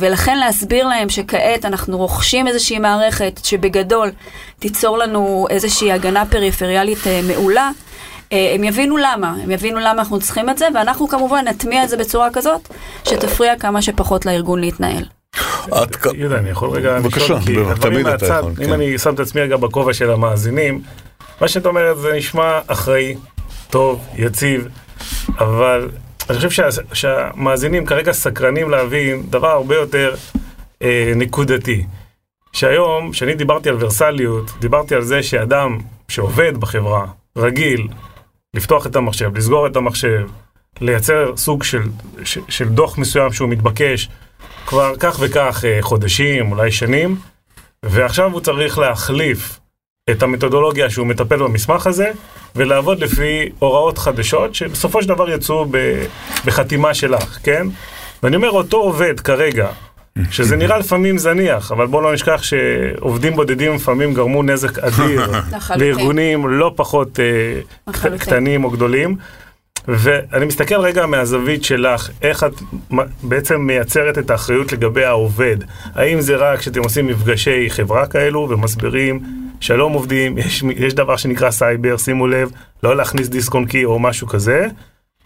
ולכן 0.00 0.38
להסביר 0.38 0.86
להם 0.86 1.08
שכעת 1.08 1.64
אנחנו 1.64 1.98
רוכשים 1.98 2.48
איזושהי 2.48 2.78
מערכת 2.78 3.40
שבגדול 3.44 4.10
תיצור 4.58 4.98
לנו 4.98 5.46
איזושהי 5.50 5.92
הגנה 5.92 6.26
פריפריאלית 6.26 7.06
אה, 7.06 7.20
מעולה. 7.28 7.70
אה, 8.32 8.52
הם 8.54 8.64
יבינו 8.64 8.96
למה, 8.96 9.34
הם 9.42 9.50
יבינו 9.50 9.78
למה 9.80 9.90
אנחנו 9.90 10.20
צריכים 10.20 10.50
את 10.50 10.58
זה, 10.58 10.68
ואנחנו 10.74 11.08
כמובן 11.08 11.48
נטמיע 11.48 11.84
את 11.84 11.88
זה 11.88 11.96
בצורה 11.96 12.28
כזאת, 12.32 12.68
שתפריע 13.04 13.58
כמה 13.58 13.82
שפחות 13.82 14.26
לארגון 14.26 14.60
להתנהל. 14.60 15.04
עד 15.70 15.96
כ... 15.96 16.06
יהודה, 16.14 16.38
אני 16.38 16.50
יכול 16.50 16.70
רגע 16.70 16.98
בבקשה, 16.98 17.24
לשאול, 17.24 17.40
כי 17.40 17.52
בבקשה, 17.56 17.72
הדברים 17.72 18.02
מהצד, 18.06 18.42
אם 18.44 18.54
כן. 18.54 18.72
אני 18.72 18.98
שם 18.98 19.14
את 19.14 19.20
עצמי 19.20 19.40
רגע 19.40 19.56
בכובע 19.56 19.94
של 19.94 20.10
המאזינים, 20.10 20.80
מה 21.40 21.48
שאת 21.48 21.66
אומרת 21.66 21.98
זה 21.98 22.12
נשמע 22.16 22.60
אחראי, 22.66 23.14
טוב, 23.70 24.06
יציב, 24.16 24.68
אבל 25.38 25.88
אני 26.30 26.36
חושב 26.36 26.50
שה, 26.50 26.68
שהמאזינים 26.92 27.86
כרגע 27.86 28.12
סקרנים 28.12 28.70
להבין 28.70 29.22
דבר 29.30 29.48
הרבה 29.48 29.74
יותר 29.74 30.14
אה, 30.82 31.12
נקודתי. 31.16 31.84
שהיום, 32.52 33.12
כשאני 33.12 33.34
דיברתי 33.34 33.68
על 33.68 33.76
ורסליות, 33.80 34.50
דיברתי 34.60 34.94
על 34.94 35.02
זה 35.02 35.22
שאדם 35.22 35.78
שעובד 36.08 36.56
בחברה, 36.56 37.06
רגיל, 37.36 37.88
לפתוח 38.54 38.86
את 38.86 38.96
המחשב, 38.96 39.36
לסגור 39.36 39.66
את 39.66 39.76
המחשב, 39.76 40.28
לייצר 40.80 41.36
סוג 41.36 41.64
של, 41.64 41.82
של, 42.24 42.40
של 42.48 42.68
דוח 42.68 42.98
מסוים 42.98 43.32
שהוא 43.32 43.48
מתבקש 43.48 44.08
כבר 44.66 44.92
כך 45.00 45.16
וכך 45.20 45.64
אה, 45.64 45.78
חודשים, 45.80 46.52
אולי 46.52 46.72
שנים, 46.72 47.16
ועכשיו 47.82 48.32
הוא 48.32 48.40
צריך 48.40 48.78
להחליף 48.78 49.60
את 50.10 50.22
המתודולוגיה 50.22 50.90
שהוא 50.90 51.06
מטפל 51.06 51.36
במסמך 51.36 51.86
הזה, 51.86 52.10
ולעבוד 52.56 53.00
לפי 53.00 53.48
הוראות 53.58 53.98
חדשות, 53.98 54.54
שבסופו 54.54 55.02
של 55.02 55.08
דבר 55.08 55.30
יצאו 55.30 55.66
ב, 55.70 56.04
בחתימה 56.44 56.94
שלך, 56.94 57.38
כן? 57.42 57.66
ואני 58.22 58.36
אומר, 58.36 58.50
אותו 58.50 58.76
עובד 58.76 59.20
כרגע, 59.20 59.68
שזה 60.30 60.56
נראה 60.56 60.78
לפעמים 60.78 61.18
זניח, 61.18 61.72
אבל 61.72 61.86
בואו 61.86 62.02
לא 62.02 62.12
נשכח 62.12 62.42
שעובדים 62.42 63.36
בודדים 63.36 63.74
לפעמים 63.74 64.14
גרמו 64.14 64.42
נזק 64.42 64.78
אדיר. 64.78 65.22
לארגונים 65.80 66.48
לא 66.48 66.72
פחות 66.76 67.18
לחלוטין. 67.88 68.18
קטנים 68.18 68.64
או 68.64 68.70
גדולים. 68.70 69.16
ואני 69.88 70.46
מסתכל 70.46 70.74
רגע 70.80 71.06
מהזווית 71.06 71.64
שלך, 71.64 72.10
איך 72.22 72.44
את 72.44 72.52
בעצם 73.22 73.60
מייצרת 73.60 74.18
את 74.18 74.30
האחריות 74.30 74.72
לגבי 74.72 75.04
העובד. 75.04 75.56
האם 75.94 76.20
זה 76.20 76.36
רק 76.36 76.60
שאתם 76.60 76.80
עושים 76.80 77.06
מפגשי 77.06 77.70
חברה 77.70 78.06
כאלו 78.06 78.46
ומסבירים, 78.50 79.20
שלום 79.60 79.92
עובדים, 79.92 80.38
יש, 80.38 80.62
יש 80.76 80.94
דבר 80.94 81.16
שנקרא 81.16 81.50
סייבר, 81.50 81.96
שימו 81.96 82.26
לב, 82.26 82.50
לא 82.82 82.96
להכניס 82.96 83.28
דיסק 83.28 83.54
און 83.54 83.66
קי 83.66 83.84
או 83.84 83.98
משהו 83.98 84.26
כזה, 84.26 84.66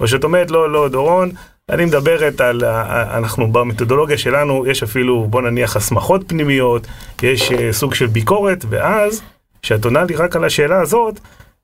או 0.01 0.09
שאת 0.09 0.25
אומרת, 0.25 0.51
לא, 0.51 0.71
לא, 0.71 0.89
דורון, 0.89 1.31
אני 1.71 1.85
מדברת 1.85 2.41
על, 2.41 2.65
אנחנו 2.65 3.53
במתודולוגיה 3.53 4.19
שלנו, 4.19 4.67
יש 4.67 4.83
אפילו, 4.83 5.27
בוא 5.31 5.43
נניח, 5.43 5.77
הסמכות 5.77 6.25
פנימיות, 6.27 6.87
יש 7.23 7.53
אה, 7.53 7.73
סוג 7.73 7.95
של 7.95 8.07
ביקורת, 8.07 8.65
ואז, 8.69 9.23
כשאת 9.63 9.85
עונה 9.85 10.05
לי 10.05 10.15
רק 10.15 10.37
על 10.37 10.45
השאלה 10.45 10.81
הזאת, 10.81 11.21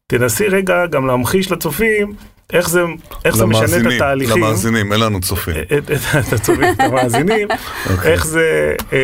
תנסי 0.07 0.49
רגע 0.49 0.87
גם 0.87 1.07
להמחיש 1.07 1.53
לצופים 1.53 2.15
איך 2.53 2.69
זה, 2.69 2.83
איך 3.25 3.37
זה 3.37 3.47
משנה 3.47 3.77
את 3.77 3.93
התהליכים. 3.95 4.37
למאזינים, 4.37 4.93
אין 4.93 5.01
לנו 5.01 5.21
צופים. 5.21 5.55
את, 5.63 5.73
את, 5.73 5.91
את 6.29 6.33
הצופים, 6.33 6.65
את 6.65 6.81
המאזינים, 6.81 7.49
אוקיי. 7.91 8.13
איך 8.13 8.27
זה 8.27 8.75
אה, 8.93 8.99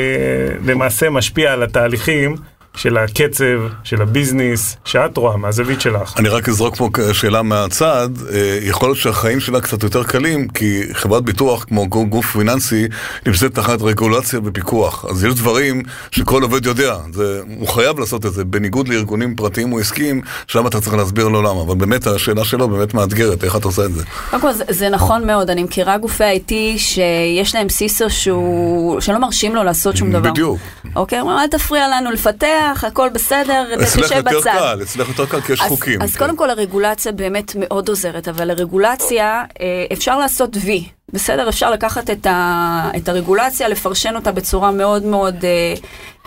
למעשה 0.66 1.10
משפיע 1.10 1.52
על 1.52 1.62
התהליכים 1.62 2.36
של 2.76 2.96
הקצב, 2.98 3.44
של 3.84 4.02
הביזנס, 4.02 4.76
שאת 4.84 5.16
רואה 5.16 5.36
מהזווית 5.36 5.80
שלך. 5.80 6.14
אני 6.18 6.28
רק 6.28 6.48
אזרוק 6.48 6.76
פה 6.76 6.88
שאלה 7.12 7.42
מהצד, 7.42 8.08
אה, 8.32 8.58
יכול 8.62 8.88
להיות 8.88 8.98
שהחיים 8.98 9.40
שלה 9.40 9.60
קצת 9.60 9.82
יותר 9.82 10.02
קלים, 10.04 10.48
כי 10.48 10.82
חברת 10.92 11.22
ביטוח, 11.24 11.64
כמו 11.64 11.86
גוף- 11.86 12.32
פיננסי, 12.32 12.86
נמצאת 13.26 13.54
תחת 13.54 13.82
רגולציה 13.82 14.40
ופיקוח. 14.44 15.04
אז 15.10 15.24
יש 15.24 15.34
דברים 15.34 15.82
שכל 16.10 16.42
עובד 16.42 16.66
יודע, 16.66 16.96
זה, 17.12 17.40
הוא 17.58 17.68
חייב 17.68 17.98
לעשות 17.98 18.26
את 18.26 18.32
זה, 18.32 18.44
בניגוד 18.44 18.88
לארגונים 18.88 19.34
פרטיים 19.34 19.72
או 19.72 19.78
עסקיים, 19.78 20.20
שם 20.46 20.66
אתה 20.66 20.80
צריך 20.80 20.94
להסביר 20.94 21.28
לו 21.28 21.42
למה. 21.42 21.62
אבל 21.62 21.74
באמת, 21.74 22.06
השאלה 22.06 22.44
שלו 22.44 22.68
באמת 22.68 22.94
מאתגרת, 22.94 23.44
איך 23.44 23.56
את 23.56 23.64
עושה 23.64 23.84
את 23.84 23.94
זה? 23.94 24.02
קודם 24.30 24.42
כל, 24.42 24.52
זה, 24.52 24.64
זה 24.68 24.88
נכון 24.88 25.26
מאוד, 25.26 25.50
אני 25.50 25.62
מכירה 25.62 25.98
גופי 25.98 26.24
IT 26.36 26.52
שיש 26.78 27.54
להם 27.54 27.68
סיסו 27.68 28.10
שהוא, 28.10 29.00
שלא 29.00 29.18
מרשים 29.18 29.54
לו 29.54 29.62
לעשות 29.64 29.96
שום 29.96 30.12
דבר. 30.12 30.30
בדיוק. 30.30 30.58
אוקיי, 30.96 31.20
אל 31.20 31.46
תפריע 31.50 31.88
לנו 31.88 32.10
לפתח, 32.10 32.63
הכל 32.82 33.08
בסדר, 33.08 33.74
אצלך 33.74 34.04
תשב 34.06 34.16
יותר 34.16 34.38
בצד. 34.38 34.52
קל, 34.58 34.82
אצלך 34.82 35.08
יותר 35.08 35.26
קל 35.26 35.40
כי 35.40 35.52
יש 35.52 35.60
אז, 35.60 35.68
חוקים. 35.68 36.02
אז 36.02 36.12
כן. 36.12 36.18
קודם 36.18 36.36
כל 36.36 36.50
הרגולציה 36.50 37.12
באמת 37.12 37.52
מאוד 37.56 37.88
עוזרת, 37.88 38.28
אבל 38.28 38.50
הרגולציה, 38.50 39.44
אה, 39.60 39.66
אפשר 39.92 40.18
לעשות 40.18 40.56
וי, 40.60 40.84
בסדר? 41.12 41.48
אפשר 41.48 41.70
לקחת 41.70 42.10
את, 42.10 42.26
ה, 42.26 42.90
את 42.96 43.08
הרגולציה, 43.08 43.68
לפרשן 43.68 44.16
אותה 44.16 44.32
בצורה 44.32 44.70
מאוד 44.70 45.04
מאוד 45.04 45.44
אה, 45.44 45.74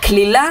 קלילה. 0.02 0.50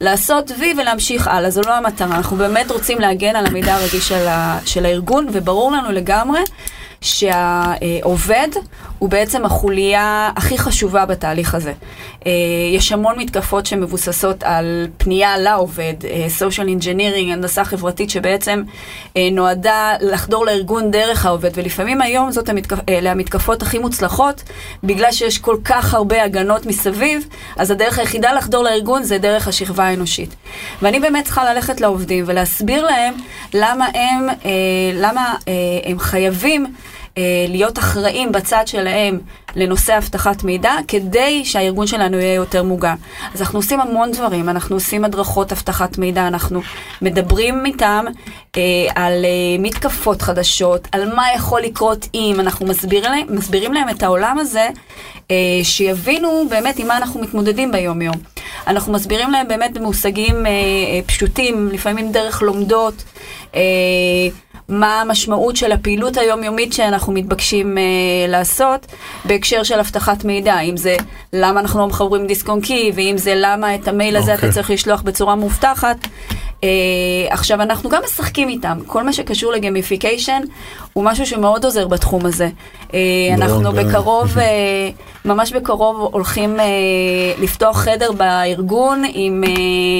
לעשות 0.00 0.50
וי 0.58 0.74
ולהמשיך 0.78 1.28
הלאה, 1.28 1.50
זו 1.50 1.60
לא 1.66 1.74
המטרה. 1.74 2.16
אנחנו 2.16 2.36
באמת 2.36 2.70
רוצים 2.70 3.00
להגן 3.00 3.36
על 3.36 3.46
המידע 3.46 3.74
הרגיש 3.74 4.08
של, 4.08 4.26
ה, 4.28 4.58
של 4.64 4.86
הארגון, 4.86 5.26
וברור 5.32 5.72
לנו 5.72 5.92
לגמרי 5.92 6.40
שהעובד 7.04 8.48
הוא 8.98 9.10
בעצם 9.10 9.44
החוליה 9.44 10.30
הכי 10.36 10.58
חשובה 10.58 11.06
בתהליך 11.06 11.54
הזה. 11.54 11.72
אה, 12.26 12.32
יש 12.74 12.92
המון 12.92 13.18
מתקפות 13.18 13.66
שמבוססות 13.66 14.42
על 14.42 14.86
פנייה 14.96 15.38
לעובד, 15.38 15.94
אה, 16.04 16.26
social 16.38 16.82
engineering, 16.82 17.32
הנדסה 17.32 17.64
חברתית 17.64 18.10
שבעצם 18.10 18.62
אה, 19.16 19.28
נועדה 19.32 19.94
לחדור 20.00 20.46
לארגון 20.46 20.90
דרך 20.90 21.26
העובד, 21.26 21.50
ולפעמים 21.54 22.02
היום 22.02 22.30
זאת 22.30 22.48
המתקפ... 22.48 22.78
אלה 22.88 23.10
המתקפות 23.10 23.62
הכי 23.62 23.78
מוצלחות, 23.78 24.42
בגלל 24.84 25.12
שיש 25.12 25.38
כל 25.38 25.56
כך 25.64 25.94
הרבה 25.94 26.22
הגנות 26.22 26.66
מסביב, 26.66 27.26
אז 27.56 27.70
הדרך 27.70 27.98
היחידה 27.98 28.32
לחדור 28.32 28.64
לארגון 28.64 29.02
זה 29.02 29.18
דרך 29.18 29.48
השכבה 29.48 29.84
האנושית. 29.84 30.34
ואני 30.82 31.00
באמת 31.00 31.24
צריכה 31.24 31.54
ללכת 31.54 31.80
לעובדים 31.80 32.24
ולהסביר 32.26 32.86
להם 32.86 33.14
למה 33.54 33.86
הם, 33.94 34.28
למה 34.94 35.34
הם 35.84 35.98
חייבים 35.98 36.66
להיות 37.48 37.78
אחראים 37.78 38.32
בצד 38.32 38.62
שלהם 38.66 39.18
לנושא 39.56 39.98
אבטחת 39.98 40.44
מידע, 40.44 40.72
כדי 40.88 41.44
שהארגון 41.44 41.86
שלנו 41.86 42.18
יהיה 42.18 42.34
יותר 42.34 42.62
מוגן. 42.62 42.94
אז 43.34 43.40
אנחנו 43.40 43.58
עושים 43.58 43.80
המון 43.80 44.12
דברים, 44.12 44.48
אנחנו 44.48 44.76
עושים 44.76 45.04
הדרכות 45.04 45.52
אבטחת 45.52 45.98
מידע, 45.98 46.26
אנחנו 46.26 46.60
מדברים 47.02 47.66
איתם 47.66 48.04
אה, 48.56 48.62
על 48.94 49.24
אה, 49.24 49.30
מתקפות 49.58 50.22
חדשות, 50.22 50.88
על 50.92 51.14
מה 51.14 51.24
יכול 51.36 51.60
לקרות 51.60 52.08
אם, 52.14 52.36
אנחנו 52.38 52.66
מסביר 52.66 53.10
להם, 53.10 53.26
מסבירים 53.28 53.72
להם 53.72 53.88
את 53.88 54.02
העולם 54.02 54.38
הזה, 54.38 54.68
אה, 55.30 55.60
שיבינו 55.62 56.46
באמת 56.50 56.78
עם 56.78 56.88
מה 56.88 56.96
אנחנו 56.96 57.20
מתמודדים 57.20 57.72
ביום-יום. 57.72 58.16
אנחנו 58.66 58.92
מסבירים 58.92 59.30
להם 59.30 59.48
באמת 59.48 59.72
במושגים 59.72 60.46
אה, 60.46 60.50
אה, 60.50 61.00
פשוטים, 61.06 61.68
לפעמים 61.72 62.12
דרך 62.12 62.42
לומדות. 62.42 63.04
אה, 63.54 63.60
מה 64.68 65.00
המשמעות 65.00 65.56
של 65.56 65.72
הפעילות 65.72 66.16
היומיומית 66.16 66.72
שאנחנו 66.72 67.12
מתבקשים 67.12 67.78
אה, 67.78 67.82
לעשות 68.28 68.86
בהקשר 69.24 69.62
של 69.62 69.78
אבטחת 69.78 70.24
מידע, 70.24 70.60
אם 70.60 70.76
זה 70.76 70.96
למה 71.32 71.60
אנחנו 71.60 71.80
לא 71.80 71.86
מחברים 71.86 72.26
דיסק 72.26 72.48
און 72.48 72.60
קי, 72.60 72.92
ואם 72.94 73.14
זה 73.18 73.34
למה 73.36 73.74
את 73.74 73.88
המייל 73.88 74.16
הזה 74.16 74.34
אוקיי. 74.34 74.48
אתה 74.48 74.54
צריך 74.54 74.70
לשלוח 74.70 75.02
בצורה 75.02 75.34
מאובטחת. 75.34 75.96
אה, 76.64 76.68
עכשיו, 77.30 77.62
אנחנו 77.62 77.90
גם 77.90 78.02
משחקים 78.04 78.48
איתם, 78.48 78.78
כל 78.86 79.02
מה 79.02 79.12
שקשור 79.12 79.52
לגמיפיקיישן 79.52 80.42
הוא 80.94 81.04
משהו 81.04 81.26
שמאוד 81.26 81.64
עוזר 81.64 81.88
בתחום 81.88 82.26
הזה. 82.26 82.48
אה, 82.94 82.98
אנחנו 83.34 83.72
באמת. 83.72 83.86
בקרוב, 83.86 84.38
אה, 84.38 84.44
ממש 85.24 85.52
בקרוב 85.52 86.08
הולכים 86.12 86.60
אה, 86.60 86.64
לפתוח 87.38 87.78
חדר 87.78 88.12
בארגון 88.12 89.02
עם 89.14 89.44
אה, 89.46 89.50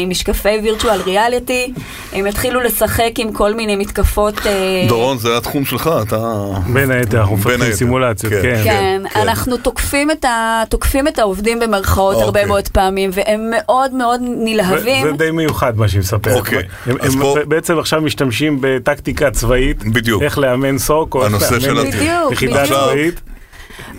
משקפי 0.07 0.59
וירטואל 0.63 1.01
ריאליטי, 1.01 1.73
הם 2.13 2.27
יתחילו 2.27 2.61
לשחק 2.61 3.11
עם 3.19 3.33
כל 3.33 3.55
מיני 3.55 3.77
מתקפות. 3.77 4.47
אה, 4.47 4.85
דורון, 4.89 5.19
זה 5.19 5.37
התחום 5.37 5.65
שלך, 5.65 5.91
אתה... 6.03 6.45
בין 6.73 6.91
היתר, 6.91 7.21
אנחנו 7.21 7.37
מפתחים 7.37 7.73
סימולציות, 7.73 8.33
כן. 8.33 8.43
כן. 8.43 8.61
כן, 8.65 9.03
כן. 9.15 9.21
אנחנו 9.21 9.57
תוקפים 9.57 10.11
את, 10.11 10.25
ה, 10.25 10.63
תוקפים 10.69 11.09
את 11.09 11.19
העובדים 11.19 11.61
במרכאות 11.61 12.15
הרבה 12.17 12.27
אוקיי. 12.27 12.45
מאוד 12.45 12.69
פעמים, 12.69 13.11
והם 13.13 13.51
מאוד 13.57 13.95
מאוד 13.95 14.21
נלהבים. 14.25 15.07
זה 15.07 15.13
די 15.13 15.31
מיוחד 15.31 15.77
מה 15.79 15.89
שהיא 15.89 16.01
מספרת. 16.01 16.37
אוקיי, 16.37 16.63
הם, 16.87 16.97
אז 17.01 17.15
הם 17.15 17.21
פה- 17.21 17.35
בעצם 17.49 17.79
עכשיו 17.79 18.01
משתמשים 18.01 18.59
בטקטיקה 18.61 19.31
צבאית, 19.31 19.85
בדיוק. 19.85 20.23
איך 20.23 20.39
לאמן 20.39 20.79
סוק, 20.85 21.15
או 21.15 21.27
הנושא 21.27 21.61
של 21.61 21.73
לאמן 21.73 21.89
הטיל. 21.89 22.01
בדיוק, 22.01 22.33
יחידה 22.33 22.63
בדיוק. 22.65 22.79
צבאית. 22.81 23.21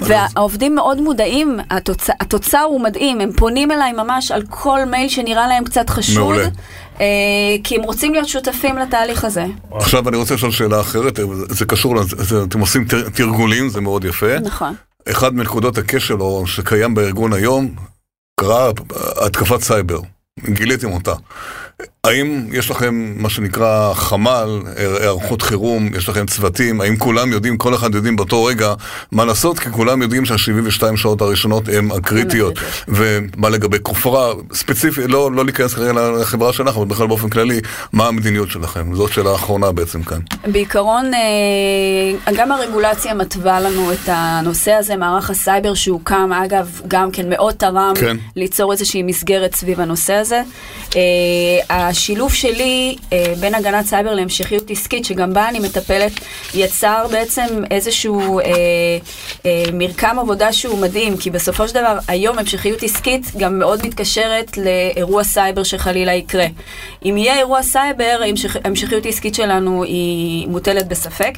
והעובדים 0.02 0.76
מאוד 0.76 1.02
מודעים, 1.02 1.60
התוצ... 1.72 2.10
התוצר 2.20 2.60
הוא 2.62 2.82
מדהים, 2.82 3.22
הם 3.22 3.32
פונים 3.32 3.72
אליי 3.72 3.92
ממש 3.92 4.32
על 4.32 4.44
כל 4.50 4.80
מייל 4.92 5.10
שנראה 5.10 5.48
להם 5.48 5.64
קצת 5.64 5.90
חשוד, 5.90 6.18
מעולה. 6.20 6.48
אה, 7.02 7.06
כי 7.64 7.76
הם 7.76 7.84
רוצים 7.84 8.14
להיות 8.14 8.28
שותפים 8.28 8.78
לתהליך 8.78 9.26
הזה. 9.26 9.46
עכשיו 9.72 10.10
אני 10.10 10.18
רוצה 10.18 10.34
לשאול 10.34 10.52
שאלה 10.52 10.82
אחרת, 10.82 11.20
זה 11.50 11.66
קשור, 11.66 12.04
זה- 12.04 12.44
אתם 12.44 12.60
עושים 12.60 12.86
תר- 12.86 13.10
תרגולים, 13.10 13.70
זה 13.70 13.82
מאוד 13.82 14.06
יפה. 14.06 14.40
נכון. 14.40 14.74
אחד 15.12 15.36
מנקודות 15.36 15.78
הכשל 15.78 16.16
שקיים 16.46 16.96
בארגון 16.96 17.34
היום, 17.34 17.76
קרה 18.40 18.70
התקפת 19.26 19.62
סייבר, 19.62 20.00
גיליתם 20.50 20.92
אותה. 20.92 21.14
האם 22.04 22.48
יש 22.52 22.72
לכם 22.72 23.14
מה 23.18 23.30
שנקרא 23.30 23.94
חמ"ל, 23.94 24.62
היערכות 25.00 25.42
חירום, 25.42 25.90
יש 25.98 26.10
לכם 26.10 26.26
צוותים, 26.26 26.82
האם 26.82 26.96
כולם 26.98 27.32
יודעים, 27.32 27.58
כל 27.58 27.76
אחד 27.76 27.96
יודעים 27.96 28.16
באותו 28.16 28.44
רגע 28.44 28.74
מה 29.12 29.26
לעשות? 29.26 29.60
כי 29.60 29.70
כולם 29.72 30.02
יודעים 30.02 30.26
שה-72 30.26 30.98
שעות 30.98 31.22
הראשונות 31.22 31.68
הן 31.68 31.92
הקריטיות. 31.92 32.60
ומה 32.88 33.50
לגבי 33.50 33.78
כופרה, 33.82 34.34
ספציפי, 34.54 35.08
לא, 35.08 35.32
לא 35.32 35.46
להיכנס 35.46 35.74
כרגע 35.74 35.94
לחברה 36.22 36.54
שלך, 36.54 36.78
אבל 36.78 36.86
בכלל 36.86 37.08
באופן 37.08 37.30
כללי, 37.30 37.62
מה 37.94 38.08
המדיניות 38.08 38.50
שלכם? 38.50 38.96
זאת 38.96 39.14
שאלה 39.14 39.36
אחרונה 39.36 39.72
בעצם 39.72 40.04
כאן. 40.04 40.20
בעיקרון, 40.48 41.12
אה, 41.14 42.34
גם 42.36 42.52
הרגולציה 42.52 43.14
מתווה 43.14 43.60
לנו 43.60 43.92
את 43.94 44.08
הנושא 44.08 44.72
הזה, 44.72 44.96
מערך 44.96 45.30
הסייבר 45.30 45.74
שהוקם, 45.74 46.32
אגב, 46.46 46.82
גם 46.88 47.12
כן 47.12 47.30
מאוד 47.30 47.54
תרם 47.54 47.94
כן. 48.00 48.18
ליצור 48.36 48.72
איזושהי 48.72 49.04
מסגרת 49.04 49.56
סביב 49.56 49.82
הנושא 49.82 50.14
הזה. 50.14 50.42
השילוב 51.70 52.34
שלי 52.34 52.96
אה, 53.14 53.34
בין 53.40 53.56
הגנת 53.56 53.86
סייבר 53.86 54.14
להמשכיות 54.14 54.72
עסקית, 54.72 55.06
שגם 55.06 55.34
בה 55.34 55.50
אני 55.50 55.60
מטפלת, 55.60 56.12
יצר 56.54 57.06
בעצם 57.12 57.64
איזשהו 57.72 58.40
אה, 58.40 58.46
אה, 59.46 59.64
מרקם 59.74 60.20
עבודה 60.20 60.54
שהוא 60.54 60.80
מדהים, 60.80 61.18
כי 61.18 61.30
בסופו 61.30 61.68
של 61.68 61.74
דבר, 61.74 61.98
היום 62.08 62.40
המשכיות 62.40 62.84
עסקית 62.84 63.32
גם 63.38 63.60
מאוד 63.60 63.88
מתקשרת 63.88 64.58
לאירוע 64.58 65.24
סייבר 65.24 65.64
שחלילה 65.64 66.14
יקרה. 66.14 66.46
אם 67.06 67.18
יהיה 67.18 67.38
אירוע 67.38 67.64
סייבר, 67.64 68.20
ההמשכיות 68.64 69.06
העסקית 69.06 69.36
שלנו 69.36 69.84
היא 69.84 70.48
מוטלת 70.48 70.88
בספק, 70.88 71.34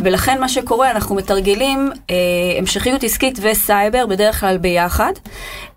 ולכן 0.00 0.40
מה 0.40 0.48
שקורה, 0.48 0.90
אנחנו 0.90 1.14
מתרגלים 1.14 1.90
אה, 2.10 2.16
המשכיות 2.58 3.04
עסקית 3.04 3.38
וסייבר 3.42 4.06
בדרך 4.06 4.40
כלל 4.40 4.58
ביחד, 4.58 5.12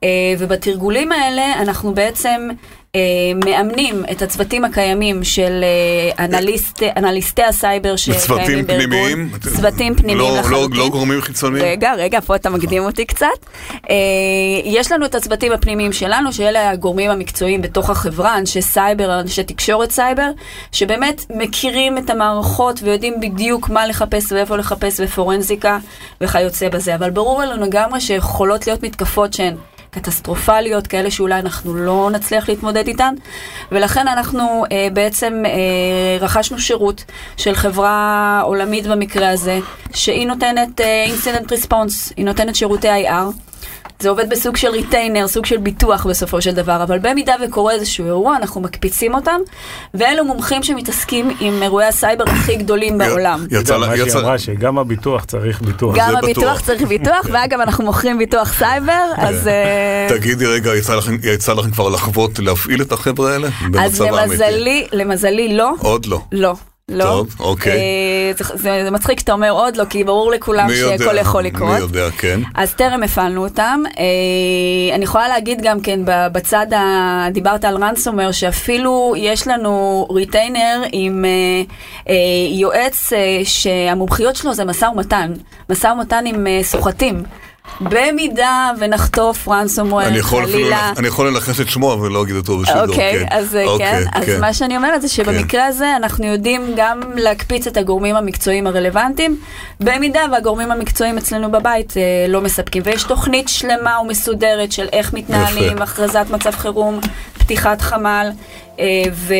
אה, 0.03 0.09
ובתרגולים 0.39 1.11
האלה 1.11 1.53
אנחנו 1.61 1.93
בעצם... 1.93 2.49
אה, 2.95 3.01
מאמנים 3.45 4.03
את 4.11 4.21
הצוותים 4.21 4.65
הקיימים 4.65 5.23
של 5.23 5.63
אה, 5.63 6.25
אנליסט, 6.25 6.83
אנליסטי 6.97 7.43
הסייבר 7.43 7.95
צוותים 7.97 8.19
שקיימים 8.45 8.67
בארגון. 8.67 8.87
פנימיים? 8.89 9.31
צוותים 9.55 9.95
פנימיים 9.95 10.17
לא- 10.17 10.35
לא- 10.35 10.39
לחלוטין. 10.39 10.77
לא 10.77 10.89
גורמים 10.89 11.21
חיצוניים? 11.21 11.65
רגע, 11.65 11.93
רגע, 11.97 12.21
פה 12.21 12.35
אתה 12.35 12.49
מקדים 12.49 12.83
אותי 12.83 13.05
קצת. 13.05 13.27
אה, 13.89 13.95
יש 14.63 14.91
לנו 14.91 15.05
את 15.05 15.15
הצוותים 15.15 15.51
הפנימיים 15.51 15.93
שלנו, 15.93 16.33
שאלה 16.33 16.69
הגורמים 16.69 17.11
המקצועיים 17.11 17.61
בתוך 17.61 17.89
החברה, 17.89 18.37
אנשי 18.37 18.61
סייבר, 18.61 19.19
אנשי 19.19 19.43
תקשורת 19.43 19.91
סייבר, 19.91 20.29
שבאמת 20.71 21.25
מכירים 21.35 21.97
את 21.97 22.09
המערכות 22.09 22.79
ויודעים 22.83 23.19
בדיוק 23.21 23.69
מה 23.69 23.87
לחפש 23.87 24.31
ואיפה 24.31 24.57
לחפש 24.57 24.99
ופורנזיקה 25.03 25.77
וכיוצא 26.21 26.69
בזה. 26.69 26.95
אבל 26.95 27.09
ברור 27.09 27.43
לנו 27.43 27.65
לגמרי 27.65 28.01
שיכולות 28.01 28.67
להיות 28.67 28.83
מתקפות 28.83 29.33
שהן 29.33 29.55
קטסטרופליות, 29.93 30.87
כאלה 30.87 31.11
שאולי 31.11 31.39
אנחנו 31.39 31.75
לא 31.75 32.09
נצליח 32.13 32.49
להתמודד 32.49 32.87
איתן, 32.87 33.13
ולכן 33.71 34.07
אנחנו 34.07 34.65
אה, 34.71 34.87
בעצם 34.93 35.43
אה, 35.45 36.17
רכשנו 36.19 36.59
שירות 36.59 37.03
של 37.37 37.55
חברה 37.55 38.41
עולמית 38.43 38.87
במקרה 38.87 39.29
הזה, 39.29 39.59
שהיא 39.93 40.27
נותנת 40.27 40.81
אה, 40.81 41.05
Incident 41.07 41.47
Response, 41.47 42.13
היא 42.17 42.25
נותנת 42.25 42.55
שירותי 42.55 43.07
IR. 43.07 43.52
זה 44.03 44.09
עובד 44.09 44.29
בסוג 44.29 44.57
של 44.57 44.67
retainer, 44.67 45.27
סוג 45.27 45.45
של 45.45 45.57
ביטוח 45.57 46.05
בסופו 46.05 46.41
של 46.41 46.51
דבר, 46.51 46.83
אבל 46.83 46.99
במידה 46.99 47.35
וקורה 47.45 47.73
איזשהו 47.73 48.05
אירוע, 48.05 48.35
אנחנו 48.35 48.61
מקפיצים 48.61 49.15
אותם, 49.15 49.39
ואלו 49.93 50.25
מומחים 50.25 50.63
שמתעסקים 50.63 51.31
עם 51.39 51.63
אירועי 51.63 51.87
הסייבר 51.87 52.23
הכי 52.27 52.55
גדולים 52.55 52.97
בעולם. 52.97 53.47
יצא 53.51 53.77
לה, 53.77 53.87
מה 53.87 53.95
שהיא 53.95 54.07
יצא... 54.07 54.19
אמרה, 54.19 54.39
שגם 54.39 54.77
הביטוח 54.77 55.25
צריך 55.25 55.61
ביטוח. 55.61 55.95
גם 55.97 56.15
הביטוח. 56.15 56.61
צריך 56.61 56.81
ביטוח, 56.81 57.25
ואגב, 57.31 57.59
אנחנו 57.59 57.85
מוכרים 57.85 58.17
ביטוח 58.17 58.53
סייבר, 58.53 59.03
אז... 59.17 59.47
אה, 59.47 60.07
תגידי 60.09 60.45
רגע, 60.45 60.71
יצא 61.23 61.53
לכם, 61.53 61.71
כבר 61.71 61.89
לחוות 61.89 62.39
להפעיל 62.39 62.81
את 62.81 62.91
החבר'ה 62.91 63.33
האלה? 63.33 63.47
אז? 63.79 64.01
למזלי, 64.01 64.87
למזלי 64.91 65.55
לא. 65.55 65.73
עוד 65.79 66.05
לא. 66.05 66.21
לא. 66.31 66.53
לא. 66.89 67.03
טוב, 67.03 67.35
אוקיי. 67.39 67.71
אה, 67.71 68.31
זה, 68.37 68.43
זה, 68.53 68.81
זה 68.83 68.91
מצחיק 68.91 69.19
שאתה 69.19 69.33
אומר 69.33 69.49
עוד 69.49 69.77
לא, 69.77 69.85
כי 69.85 70.03
ברור 70.03 70.31
לכולם 70.31 70.69
יודע, 70.69 70.97
שהכל 70.97 71.17
יכול 71.17 71.43
לקרות. 71.43 71.69
מי 71.69 71.79
יודע, 71.79 72.09
כן. 72.17 72.39
אז 72.55 72.73
טרם 72.73 73.03
הפעלנו 73.03 73.43
אותם. 73.43 73.83
אה, 73.99 74.95
אני 74.95 75.03
יכולה 75.03 75.27
להגיד 75.27 75.61
גם 75.61 75.81
כן 75.81 75.99
בצד, 76.05 76.73
ה... 76.73 77.27
דיברת 77.31 77.65
על 77.65 77.83
ransomware, 77.83 78.31
שאפילו 78.31 79.13
יש 79.17 79.47
לנו 79.47 80.07
retainer 80.11 80.81
עם 80.91 81.25
אה, 82.09 82.15
יועץ 82.51 83.09
שהמומחיות 83.43 84.35
שלו 84.35 84.53
זה 84.53 84.65
משא 84.65 84.85
ומתן. 84.85 85.33
משא 85.69 85.87
ומתן 85.87 86.25
עם 86.25 86.47
סוחטים. 86.61 87.23
במידה 87.81 88.71
ונחטוף 88.79 89.47
רנסומר, 89.47 90.07
אני 90.07 90.17
יכול 90.17 90.43
אפילו, 90.43 90.57
חלילה. 90.57 90.91
אני 90.97 91.07
יכול 91.07 91.27
לנחש 91.27 91.59
את 91.59 91.69
שמו, 91.69 91.93
אבל 91.93 92.11
לא 92.11 92.23
אגיד 92.23 92.35
אותו 92.35 92.57
בשידור, 92.57 92.81
אוקיי, 92.81 93.19
כן. 93.19 93.25
אז 93.29 93.55
אה, 93.55 93.65
אוקיי, 93.65 94.03
כן, 94.03 94.03
אז 94.13 94.25
כן. 94.25 94.41
מה 94.41 94.53
שאני 94.53 94.77
אומרת 94.77 95.01
זה 95.01 95.09
שבמקרה 95.09 95.65
הזה 95.65 95.95
אנחנו 95.95 96.25
יודעים 96.25 96.73
גם 96.75 97.01
להקפיץ 97.15 97.67
את 97.67 97.77
הגורמים 97.77 98.15
המקצועיים 98.15 98.67
הרלוונטיים, 98.67 99.39
במידה 99.79 100.21
והגורמים 100.31 100.71
המקצועיים 100.71 101.17
אצלנו 101.17 101.51
בבית 101.51 101.97
אה, 101.97 102.01
לא 102.27 102.41
מספקים. 102.41 102.83
ויש 102.85 103.03
תוכנית 103.03 103.49
שלמה 103.49 103.99
ומסודרת 104.01 104.71
של 104.71 104.87
איך 104.93 105.13
מתנהלים. 105.13 105.81
הכרזת 105.81 106.25
מצב 106.29 106.51
חירום, 106.51 106.99
פתיחת 107.39 107.81
חמ"ל. 107.81 108.29
אה, 108.79 108.85
ו... 109.13 109.33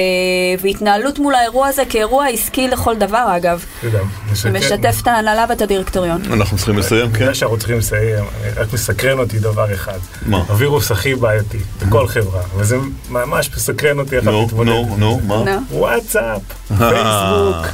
והתנהלות 0.62 1.20
מול 1.20 1.36
האירוע 1.36 1.68
הזה 1.68 1.84
כאירוע 1.90 2.28
עסקי 2.28 2.68
לכל 2.68 2.96
דבר 2.96 3.38
אגב, 3.38 3.66
שכן. 3.82 3.90
שמשתף 4.36 4.98
את 5.02 5.08
ההנהלה 5.08 5.46
ואת 5.50 5.62
הדירקטוריון. 5.62 6.22
אנחנו 6.34 6.58
צריכים 6.58 6.78
לסיים, 6.78 7.12
כן? 7.12 7.22
לפני 7.22 7.36
שאנחנו 7.36 7.58
צריכים 7.58 7.78
לסיים, 7.78 8.26
רק 8.56 8.74
מסקרן 8.74 9.20
אותי 9.20 9.40
דבר 9.40 9.74
אחד. 9.74 9.98
מה? 10.26 10.38
הווירוס 10.38 10.92
הכי 10.92 11.16
בעייתי 11.16 11.58
בכל 11.82 12.08
חברה, 12.08 12.42
וזה 12.58 12.78
ממש 13.10 13.50
מסקרן 13.56 14.00
אותי 14.00 14.16
איך 14.16 14.24
את 14.24 14.30
נו. 14.30 14.64
נו, 14.64 14.96
נו, 14.98 15.22
מה? 15.24 15.58
וואטסאפ, 15.72 16.42
פייסבוק. 16.68 17.66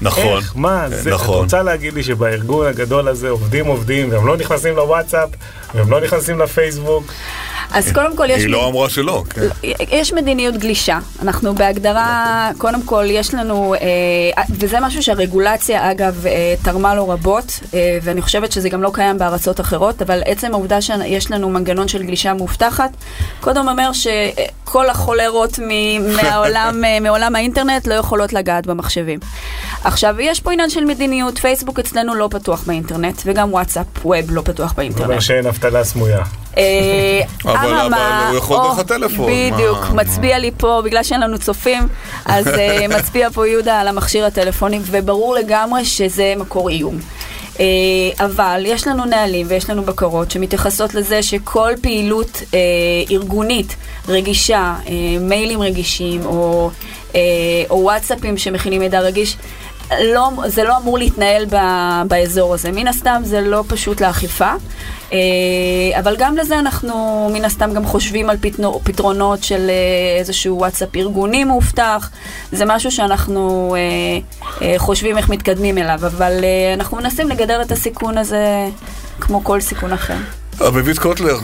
נכון. 0.00 0.36
איך, 0.36 0.52
מה, 0.56 0.88
זה, 0.88 1.10
את 1.10 1.14
נכון. 1.14 1.42
רוצה 1.42 1.62
להגיד 1.62 1.94
לי 1.94 2.02
שבארגון 2.02 2.66
הגדול 2.66 3.08
הזה 3.08 3.28
עובדים 3.28 3.66
עובדים 3.66 4.12
והם 4.12 4.26
לא 4.26 4.36
נכנסים 4.36 4.76
לוואטסאפ 4.76 5.28
והם 5.74 5.90
לא 5.90 6.00
נכנסים 6.00 6.38
לפייסבוק 6.38 7.12
אז 7.72 7.92
קודם 7.92 8.16
כל 8.16 8.26
יש... 8.30 8.42
היא 8.42 8.48
לא 8.48 8.68
אמרה 8.68 8.90
שלא, 8.90 9.24
כן. 9.30 9.40
יש 9.90 10.12
מדיניות 10.12 10.56
גלישה. 10.56 10.98
אנחנו 11.22 11.54
בהגדרה, 11.54 12.50
קודם 12.58 12.82
כל 12.82 13.04
יש 13.08 13.34
לנו, 13.34 13.74
אה, 13.74 14.42
וזה 14.50 14.80
משהו 14.80 15.02
שהרגולציה 15.02 15.90
אגב 15.90 16.26
אה, 16.26 16.54
תרמה 16.62 16.94
לו 16.94 17.08
רבות, 17.08 17.60
אה, 17.74 17.98
ואני 18.02 18.22
חושבת 18.22 18.52
שזה 18.52 18.68
גם 18.68 18.82
לא 18.82 18.90
קיים 18.94 19.18
בארצות 19.18 19.60
אחרות, 19.60 20.02
אבל 20.02 20.22
עצם 20.26 20.52
העובדה 20.52 20.80
שיש 20.80 21.30
לנו 21.30 21.50
מנגנון 21.50 21.88
של 21.88 22.02
גלישה 22.02 22.34
מאובטחת, 22.34 22.90
קודם 23.40 23.68
אומר 23.68 23.90
שכל 23.92 24.90
החולרות 24.90 25.58
מהעולם, 26.16 26.82
מעולם 27.00 27.36
האינטרנט 27.36 27.86
לא 27.86 27.94
יכולות 27.94 28.32
לגעת 28.32 28.66
במחשבים. 28.66 29.18
עכשיו, 29.84 30.20
יש 30.20 30.40
פה 30.40 30.52
עניין 30.52 30.70
של 30.70 30.84
מדיניות, 30.84 31.38
פייסבוק 31.38 31.78
אצלנו 31.78 32.14
לא 32.14 32.28
פתוח 32.30 32.62
באינטרנט, 32.66 33.22
וגם 33.24 33.52
וואטסאפ 33.52 33.86
ווב 34.04 34.30
לא 34.30 34.42
פתוח 34.42 34.70
זה 34.70 34.76
באינטרנט. 34.76 35.10
אומר 35.10 35.20
שאין 35.20 35.46
אבטלה 35.46 35.84
סמויה. 35.84 36.24
אה, 36.58 37.20
אבל- 37.44 37.92
הוא 38.30 38.36
יכול 38.36 38.58
דרך 38.68 38.78
הטלפון, 38.78 39.26
בדיוק, 39.30 39.78
מצביע 39.94 40.38
לי 40.38 40.50
פה, 40.58 40.80
בגלל 40.84 41.02
שאין 41.02 41.20
לנו 41.20 41.38
צופים, 41.38 41.88
אז 42.24 42.48
אה, 42.48 42.86
מצביע 42.98 43.28
פה 43.30 43.48
יהודה 43.48 43.80
על 43.80 43.88
המכשיר 43.88 44.24
הטלפוני, 44.26 44.80
וברור 44.84 45.34
לגמרי 45.34 45.84
שזה 45.84 46.34
מקור 46.36 46.68
איום. 46.68 46.98
אה, 47.60 47.64
אבל 48.24 48.62
יש 48.66 48.86
לנו 48.86 49.04
נהלים 49.04 49.46
ויש 49.48 49.70
לנו 49.70 49.82
בקרות 49.82 50.30
שמתייחסות 50.30 50.94
לזה 50.94 51.22
שכל 51.22 51.72
פעילות 51.80 52.42
אה, 52.54 52.58
ארגונית 53.10 53.76
רגישה, 54.08 54.74
אה, 54.88 54.92
מיילים 55.20 55.62
רגישים 55.62 56.26
או, 56.26 56.70
אה, 57.14 57.20
או 57.70 57.76
וואטסאפים 57.82 58.38
שמכינים 58.38 58.80
מידע 58.80 59.00
רגיש, 59.00 59.36
לא, 60.00 60.30
זה 60.46 60.64
לא 60.64 60.76
אמור 60.76 60.98
להתנהל 60.98 61.46
ב, 61.50 61.56
באזור 62.08 62.54
הזה. 62.54 62.72
מן 62.72 62.88
הסתם 62.88 63.22
זה 63.24 63.40
לא 63.40 63.64
פשוט 63.68 64.00
לאכיפה, 64.00 64.52
אה, 65.12 65.18
אבל 65.98 66.16
גם 66.18 66.36
לזה 66.36 66.58
אנחנו 66.58 67.28
מן 67.32 67.44
הסתם 67.44 67.74
גם 67.74 67.84
חושבים 67.84 68.30
על 68.30 68.36
פתרונות 68.84 69.44
של 69.44 69.70
אה, 69.70 70.18
איזשהו 70.18 70.58
וואטסאפ 70.58 70.96
ארגוני 70.96 71.44
מאובטח. 71.44 72.10
זה 72.52 72.64
משהו 72.66 72.90
שאנחנו 72.90 73.76
אה, 74.62 74.74
חושבים 74.78 75.18
איך 75.18 75.28
מתקדמים 75.28 75.78
אליו, 75.78 76.00
אבל 76.06 76.44
אנחנו 76.74 76.96
מנסים 76.96 77.28
לגדר 77.28 77.62
את 77.62 77.72
הסיכון 77.72 78.18
הזה 78.18 78.68
כמו 79.20 79.44
כל 79.44 79.60
סיכון 79.60 79.92
אחר. 79.92 80.16
אביבית 80.60 80.98
קוטלר, 80.98 81.38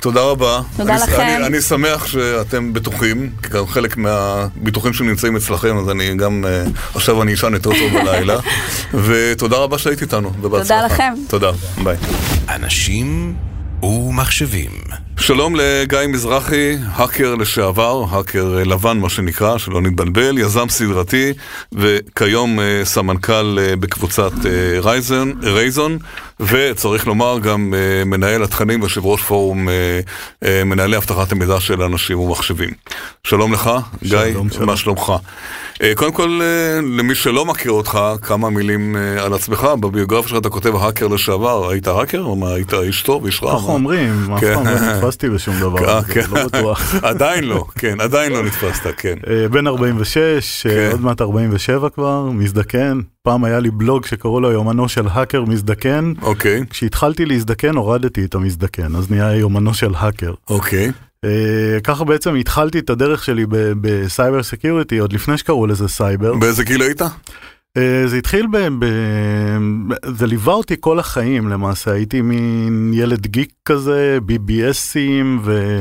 תודה 0.00 0.20
רבה. 0.20 0.60
תודה 0.76 0.94
אני, 0.94 1.02
לכם. 1.02 1.20
אני, 1.20 1.46
אני 1.46 1.60
שמח 1.60 2.06
שאתם 2.06 2.72
בטוחים, 2.72 3.30
כי 3.42 3.48
גם 3.48 3.66
חלק 3.66 3.96
מהביטוחים 3.96 4.92
שנמצאים 4.92 5.36
אצלכם, 5.36 5.78
אז 5.78 5.90
אני 5.90 6.14
גם, 6.14 6.44
אה, 6.46 6.64
עכשיו 6.94 7.22
אני 7.22 7.34
אשן 7.34 7.54
יותר 7.54 7.70
טוב 7.70 7.92
בלילה. 8.04 8.38
ותודה 9.06 9.56
רבה 9.56 9.78
שהיית 9.78 10.02
איתנו, 10.02 10.32
ובהצלחה. 10.40 10.86
לכם. 10.86 11.14
תודה, 11.28 11.50
ביי. 11.84 11.96
אנשים 12.48 13.34
ומחשבים. 13.82 14.70
שלום 15.16 15.56
לגיא 15.56 15.98
מזרחי, 16.08 16.76
האקר 16.92 17.34
לשעבר, 17.34 18.04
האקר 18.10 18.58
אה, 18.58 18.64
לבן 18.64 18.98
מה 18.98 19.08
שנקרא, 19.08 19.58
שלא 19.58 19.80
נתבלבל, 19.80 20.38
יזם 20.38 20.68
סדרתי 20.68 21.32
וכיום 21.72 22.60
אה, 22.60 22.80
סמנכ"ל 22.84 23.58
אה, 23.58 23.76
בקבוצת 23.76 24.32
רייזון, 24.82 25.40
רייזון 25.42 25.98
וצריך 26.40 27.06
לומר 27.06 27.38
גם 27.38 27.74
אה, 27.76 28.04
מנהל 28.04 28.42
התכנים 28.42 28.80
ויושב 28.80 29.06
ראש 29.06 29.22
פורום 29.22 29.68
אה, 29.68 30.00
אה, 30.44 30.64
מנהלי 30.64 30.96
אבטחת 30.96 31.32
המידע 31.32 31.60
של 31.60 31.82
אנשים 31.82 32.20
ומחשבים. 32.20 32.70
שלום 33.24 33.52
לך, 33.52 33.70
גיא, 34.02 34.18
שלום. 34.32 34.48
מה 34.66 34.76
שלומך? 34.76 35.12
אה, 35.82 35.92
קודם 35.96 36.12
כל, 36.12 36.40
אה, 36.42 36.80
למי 36.82 37.14
שלא 37.14 37.44
מכיר 37.44 37.72
אותך, 37.72 37.98
כמה 38.22 38.50
מילים 38.50 38.96
אה, 38.96 39.24
על 39.24 39.34
עצמך. 39.34 39.68
בביוגרפיה 39.80 40.28
שלך 40.28 40.38
אתה 40.38 40.48
כותב 40.48 40.76
האקר 40.76 41.08
לשעבר, 41.08 41.70
היית 41.70 41.86
האקר 41.86 42.20
או 42.20 42.36
מה, 42.36 42.54
היית 42.54 42.74
איש 42.74 43.02
טוב, 43.02 43.24
איש 43.26 43.42
רע? 43.42 43.58
ככה? 43.58 43.72
אומרים, 43.72 44.32
אף 44.34 44.40
כן. 44.40 44.54
פעם 44.54 44.66
לא 44.66 44.80
נתפסתי 44.80 45.28
בשום 45.28 45.60
דבר, 45.64 45.88
אה, 45.88 46.02
כן. 46.02 46.24
לא 46.30 46.44
בטוח. 46.44 46.94
עדיין 47.02 47.44
לא, 47.44 47.64
כן, 47.74 48.00
עדיין 48.00 48.32
לא 48.32 48.42
נתפסת, 48.42 48.86
כן. 48.96 49.14
אה, 49.30 49.48
בן 49.48 49.66
46, 49.66 50.66
אה, 50.66 50.72
כן. 50.74 50.90
עוד 50.90 51.00
מעט 51.00 51.20
47 51.20 51.88
כבר, 51.90 52.22
מזדקן. 52.32 53.00
פעם 53.22 53.44
היה 53.44 53.60
לי 53.60 53.70
בלוג 53.70 54.06
שקראו 54.06 54.40
לו 54.40 54.52
יומנו 54.52 54.88
של 54.88 55.06
האקר 55.10 55.44
מזדקן. 55.44 56.12
אוקיי, 56.22 56.64
כשהתחלתי 56.70 57.26
להזדקן 57.26 57.76
הורדתי 57.76 58.24
את 58.24 58.34
המזדקן, 58.34 58.96
אז 58.96 59.10
נהיה 59.10 59.36
יומנו 59.36 59.74
של 59.74 59.94
האקר. 59.96 60.34
אוקיי. 60.50 60.92
אה, 61.24 61.78
ככה 61.84 62.04
בעצם 62.04 62.34
התחלתי 62.34 62.78
את 62.78 62.90
הדרך 62.90 63.24
שלי 63.24 63.46
ב 63.80 63.90
cyber 63.90 64.42
security, 64.42 64.98
עוד 64.98 65.12
לפני 65.12 65.38
שקראו 65.38 65.66
לזה 65.66 65.88
סייבר. 65.88 66.34
באיזה 66.34 66.64
גיל 66.64 66.82
היית? 66.82 67.02
אה, 67.76 68.02
זה 68.06 68.16
התחיל 68.16 68.46
ב... 68.52 68.56
ב... 68.78 68.86
זה 70.16 70.26
ליווה 70.26 70.54
אותי 70.54 70.74
כל 70.80 70.98
החיים 70.98 71.48
למעשה, 71.48 71.90
הייתי 71.92 72.20
מין 72.20 72.90
ילד 72.94 73.26
גיק 73.26 73.50
כזה, 73.64 74.18
BBSים, 74.28 74.98
ו... 75.44 75.80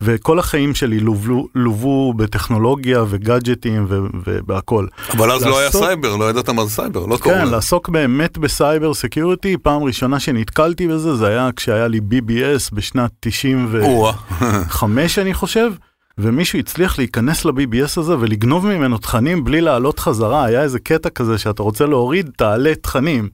וכל 0.00 0.38
החיים 0.38 0.74
שלי 0.74 1.00
לוו, 1.00 1.48
לוו 1.54 2.14
בטכנולוגיה 2.14 3.04
וגאדג'טים 3.08 3.86
ו... 3.88 3.98
ובהכל. 4.26 4.86
אבל 5.16 5.30
אז 5.32 5.42
לא 5.46 5.58
היה 5.58 5.66
לעסוק- 5.68 5.84
סייבר, 5.84 6.16
לא 6.16 6.30
ידעת 6.30 6.48
מה 6.48 6.64
זה 6.64 6.70
סייבר, 6.70 7.06
לא 7.06 7.16
קוראים 7.16 7.40
כן, 7.40 7.46
לזה. 7.46 7.54
לעסוק 7.54 7.88
באמת 7.88 8.38
ב 8.38 8.47
cyber 8.47 8.94
security, 8.94 9.56
פעם 9.62 9.82
ראשונה 9.82 10.20
שנתקלתי 10.20 10.88
בזה, 10.88 11.16
זה 11.16 11.26
היה 11.26 11.50
כשהיה 11.56 11.88
לי 11.88 11.98
BBS 11.98 12.68
בשנת 12.72 13.10
95 13.20 13.82
או-אה. 13.84 15.24
אני 15.26 15.34
חושב. 15.34 15.70
ומישהו 16.18 16.58
הצליח 16.58 16.98
להיכנס 16.98 17.44
ל-BBS 17.44 18.00
הזה 18.00 18.18
ולגנוב 18.18 18.66
ממנו 18.66 18.98
תכנים 18.98 19.44
בלי 19.44 19.60
לעלות 19.60 19.98
חזרה, 19.98 20.44
היה 20.44 20.62
איזה 20.62 20.78
קטע 20.78 21.10
כזה 21.10 21.38
שאתה 21.38 21.62
רוצה 21.62 21.86
להוריד, 21.86 22.30
תעלה 22.36 22.74
תכנים. 22.74 23.28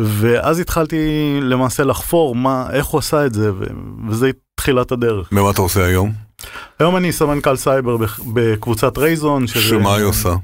ואז 0.00 0.58
התחלתי 0.58 0.96
למעשה 1.42 1.84
לחפור 1.84 2.34
מה, 2.34 2.66
איך 2.72 2.86
הוא 2.86 2.98
עשה 2.98 3.26
את 3.26 3.34
זה, 3.34 3.54
ו- 3.54 3.64
וזה 4.08 4.30
תחילת 4.54 4.92
הדרך. 4.92 5.28
ומה 5.32 5.50
אתה 5.50 5.62
עושה 5.62 5.84
היום? 5.84 6.12
היום 6.78 6.96
אני 6.96 7.12
סמנכ"ל 7.12 7.56
סייבר 7.56 7.96
בקבוצת 8.32 8.98
רייזון, 8.98 9.46
שזה 9.46 9.62
שמה 9.62 9.96
היא 9.96 10.04
עושה? 10.04 10.34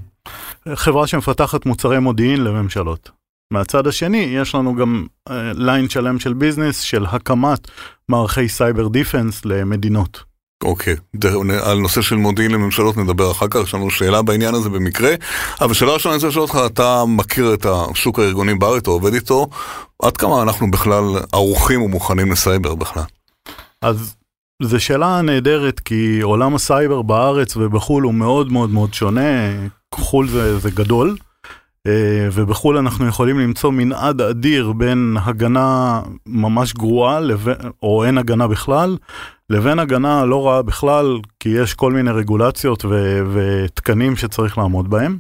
חברה 0.75 1.07
שמפתחת 1.07 1.67
מוצרי 1.67 1.99
מודיעין 1.99 2.45
לממשלות. 2.45 3.11
מהצד 3.53 3.87
השני, 3.87 4.17
יש 4.17 4.55
לנו 4.55 4.75
גם 4.75 5.07
line 5.55 5.87
uh, 5.87 5.93
שלם 5.93 6.19
של 6.19 6.33
ביזנס 6.33 6.81
של 6.81 7.07
הקמת 7.07 7.69
מערכי 8.09 8.49
cyber 8.49 8.89
defense 8.89 9.45
למדינות. 9.45 10.28
אוקיי, 10.65 10.97
על 11.63 11.79
נושא 11.79 12.03
של 12.03 12.17
מודיעין 12.17 12.51
לממשלות 12.51 12.97
נדבר 12.97 13.31
אחר 13.31 13.49
כך, 13.49 13.61
יש 13.63 13.75
לנו 13.75 13.91
שאלה 13.91 14.23
בעניין 14.23 14.55
הזה 14.55 14.69
במקרה. 14.69 15.15
אבל 15.61 15.75
שאלה 15.75 15.93
ראשונה 15.93 16.15
אני 16.15 16.17
רוצה 16.17 16.29
לשאול 16.29 16.43
אותך, 16.43 16.59
אתה 16.67 17.05
מכיר 17.07 17.55
את 17.55 17.67
השוק 17.67 18.19
הארגוני 18.19 18.55
בארץ, 18.55 18.87
עובד 18.87 19.15
איתו, 19.15 19.47
עד 20.03 20.17
כמה 20.17 20.43
אנחנו 20.43 20.71
בכלל 20.71 21.05
ערוכים 21.33 21.83
ומוכנים 21.83 22.33
לסייבר 22.33 22.75
בכלל? 22.75 23.03
אז 23.83 24.17
זו 24.63 24.81
שאלה 24.81 25.23
נהדרת, 25.23 25.81
כי 25.81 26.21
עולם 26.23 26.55
הסייבר 26.55 27.03
בארץ 27.03 27.57
ובחו"ל 27.57 28.03
הוא 28.03 28.15
מאוד 28.15 28.53
מאוד 28.53 28.71
מאוד 28.71 28.95
שונה, 28.95 29.51
חו"ל 29.95 30.29
זה, 30.29 30.59
זה 30.59 30.71
גדול. 30.71 31.17
אה, 31.87 32.29
ובחו"ל 32.33 32.77
אנחנו 32.77 33.07
יכולים 33.07 33.39
למצוא 33.39 33.71
מנעד 33.71 34.21
אדיר 34.21 34.73
בין 34.73 35.17
הגנה 35.25 36.01
ממש 36.27 36.75
גרועה, 36.75 37.21
לבין, 37.21 37.55
או 37.83 38.05
אין 38.05 38.19
הגנה 38.19 38.49
בכלל, 38.49 38.97
לבין 39.51 39.79
הגנה 39.79 40.25
לא 40.25 40.47
רעה 40.47 40.63
בכלל, 40.63 41.19
כי 41.41 41.49
יש 41.49 41.75
כל 41.75 41.93
מיני 41.93 42.11
רגולציות 42.11 42.85
ו- 42.85 43.23
ותקנים 43.33 44.17
שצריך 44.17 44.59
לעמוד 44.59 44.91
בהם. 44.91 45.19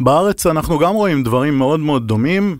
בארץ 0.00 0.46
אנחנו 0.46 0.78
גם 0.78 0.94
רואים 0.94 1.22
דברים 1.22 1.58
מאוד 1.58 1.80
מאוד 1.80 2.08
דומים. 2.08 2.56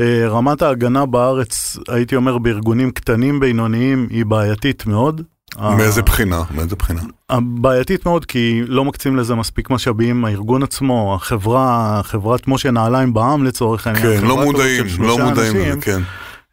אה, 0.00 0.28
רמת 0.28 0.62
ההגנה 0.62 1.06
בארץ, 1.06 1.76
הייתי 1.88 2.16
אומר 2.16 2.38
בארגונים 2.38 2.90
קטנים 2.90 3.40
בינוניים, 3.40 4.06
היא 4.10 4.26
בעייתית 4.26 4.86
מאוד. 4.86 5.22
מאיזה 5.58 6.02
בחינה? 6.02 6.42
מאיזה 6.50 6.76
בחינה? 6.76 7.00
בעייתית 7.42 8.06
מאוד 8.06 8.24
כי 8.24 8.62
לא 8.66 8.84
מקצים 8.84 9.16
לזה 9.16 9.34
מספיק 9.34 9.70
משאבים, 9.70 10.24
הארגון 10.24 10.62
עצמו, 10.62 11.14
החברה, 11.14 12.00
חברת 12.04 12.48
משה 12.48 12.70
נעליים 12.70 13.14
בעם 13.14 13.44
לצורך 13.44 13.86
העניין. 13.86 14.20
כן, 14.20 14.26
לא 14.26 14.44
מודעים, 14.44 14.84
לא 14.98 15.18
מודעים 15.18 15.56
לזה, 15.56 15.80
כן. 15.80 16.00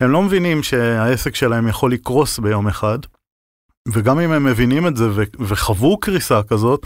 הם 0.01 0.11
לא 0.11 0.23
מבינים 0.23 0.63
שהעסק 0.63 1.35
שלהם 1.35 1.67
יכול 1.67 1.91
לקרוס 1.91 2.39
ביום 2.39 2.67
אחד, 2.67 2.99
וגם 3.93 4.19
אם 4.19 4.31
הם 4.31 4.43
מבינים 4.43 4.87
את 4.87 4.97
זה 4.97 5.09
וחוו 5.39 5.97
קריסה 5.97 6.43
כזאת, 6.43 6.85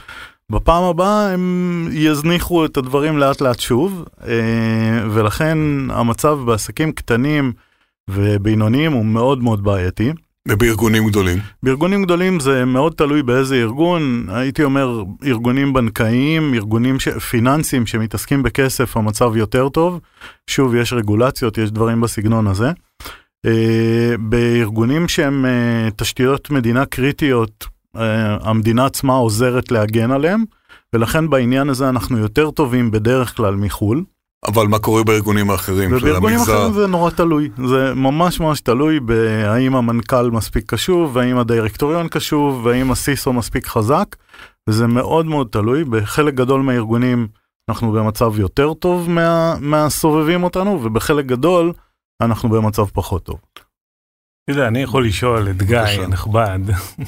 בפעם 0.49 0.83
הבאה 0.83 1.33
הם 1.33 1.87
יזניחו 1.91 2.65
את 2.65 2.77
הדברים 2.77 3.17
לאט 3.17 3.41
לאט 3.41 3.59
שוב, 3.59 4.05
אה, 4.27 5.03
ולכן 5.11 5.57
המצב 5.89 6.39
בעסקים 6.45 6.91
קטנים 6.91 7.53
ובינוניים 8.09 8.91
הוא 8.91 9.05
מאוד 9.05 9.43
מאוד 9.43 9.63
בעייתי. 9.63 10.11
ובארגונים 10.47 11.07
גדולים? 11.07 11.37
בארגונים 11.63 12.03
גדולים 12.03 12.39
זה 12.39 12.65
מאוד 12.65 12.93
תלוי 12.93 13.23
באיזה 13.23 13.55
ארגון, 13.55 14.25
הייתי 14.29 14.63
אומר 14.63 15.03
ארגונים 15.25 15.73
בנקאיים, 15.73 16.53
ארגונים 16.53 16.99
ש... 16.99 17.07
פיננסיים 17.07 17.85
שמתעסקים 17.85 18.43
בכסף, 18.43 18.97
המצב 18.97 19.35
יותר 19.35 19.69
טוב. 19.69 19.99
שוב, 20.47 20.75
יש 20.75 20.93
רגולציות, 20.93 21.57
יש 21.57 21.71
דברים 21.71 22.01
בסגנון 22.01 22.47
הזה. 22.47 22.71
Uh, 23.47 24.17
בארגונים 24.19 25.07
שהם 25.07 25.45
uh, 25.45 25.91
תשתיות 25.95 26.49
מדינה 26.49 26.85
קריטיות, 26.85 27.65
uh, 27.95 27.99
המדינה 28.41 28.85
עצמה 28.85 29.13
עוזרת 29.13 29.71
להגן 29.71 30.11
עליהם, 30.11 30.43
ולכן 30.93 31.29
בעניין 31.29 31.69
הזה 31.69 31.89
אנחנו 31.89 32.17
יותר 32.17 32.51
טובים 32.51 32.91
בדרך 32.91 33.37
כלל 33.37 33.55
מחו"ל. 33.55 34.03
אבל 34.47 34.67
מה 34.67 34.79
קורה 34.79 35.03
בארגונים 35.03 35.49
האחרים 35.49 35.89
של 35.89 35.95
המגזר? 35.95 36.07
ובארגונים 36.07 36.39
אחרים 36.39 36.73
זה 36.73 36.87
נורא 36.87 37.09
תלוי, 37.09 37.49
זה 37.67 37.93
ממש 37.95 38.39
ממש 38.39 38.61
תלוי 38.61 38.99
בהאם 38.99 39.75
המנכ"ל 39.75 40.31
מספיק 40.31 40.63
קשוב, 40.73 41.15
והאם 41.15 41.37
הדירקטוריון 41.37 42.07
קשוב, 42.07 42.65
והאם 42.65 42.91
הסיסו 42.91 43.33
מספיק 43.33 43.67
חזק, 43.67 44.15
וזה 44.69 44.87
מאוד 44.87 45.25
מאוד 45.25 45.47
תלוי, 45.51 45.83
בחלק 45.83 46.33
גדול 46.33 46.61
מהארגונים 46.61 47.27
אנחנו 47.69 47.91
במצב 47.91 48.39
יותר 48.39 48.73
טוב 48.73 49.09
מה, 49.09 49.55
מהסובבים 49.59 50.43
אותנו, 50.43 50.79
ובחלק 50.83 51.25
גדול 51.25 51.73
אנחנו 52.21 52.49
במצב 52.49 52.85
פחות 52.85 53.23
טוב. 53.23 53.39
אתה 53.53 54.51
יודע, 54.51 54.67
אני 54.67 54.81
יכול 54.81 55.05
לשאול 55.05 55.49
את 55.49 55.63
גיא 55.63 55.79
הנכבד, 55.79 56.59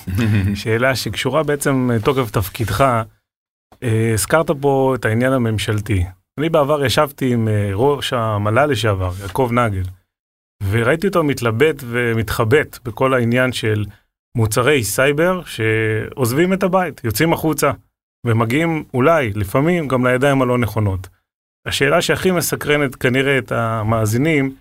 שאלה 0.55 0.95
שקשורה 0.95 1.43
בעצם 1.43 1.91
לתוקף 1.91 2.31
תפקידך, 2.31 2.81
אה, 3.83 4.13
הזכרת 4.13 4.51
פה 4.61 4.95
את 4.95 5.05
העניין 5.05 5.33
הממשלתי. 5.33 6.05
אני 6.39 6.49
בעבר 6.49 6.85
ישבתי 6.85 7.33
עם 7.33 7.47
אה, 7.47 7.69
ראש 7.73 8.13
המל"ל 8.13 8.65
לשעבר, 8.65 9.11
יעקב 9.21 9.49
נגל, 9.51 9.83
וראיתי 10.69 11.07
אותו 11.07 11.23
מתלבט 11.23 11.75
ומתחבט 11.79 12.79
בכל 12.85 13.13
העניין 13.13 13.53
של 13.53 13.85
מוצרי 14.37 14.83
סייבר 14.83 15.41
שעוזבים 15.43 16.53
את 16.53 16.63
הבית, 16.63 17.01
יוצאים 17.03 17.33
החוצה, 17.33 17.71
ומגיעים 18.25 18.83
אולי, 18.93 19.31
לפעמים, 19.35 19.87
גם 19.87 20.07
לידיים 20.07 20.41
הלא 20.41 20.57
נכונות. 20.57 21.07
השאלה 21.65 22.01
שהכי 22.01 22.31
מסקרנת 22.31 22.95
כנראה 22.95 23.37
את 23.37 23.51
המאזינים, 23.51 24.55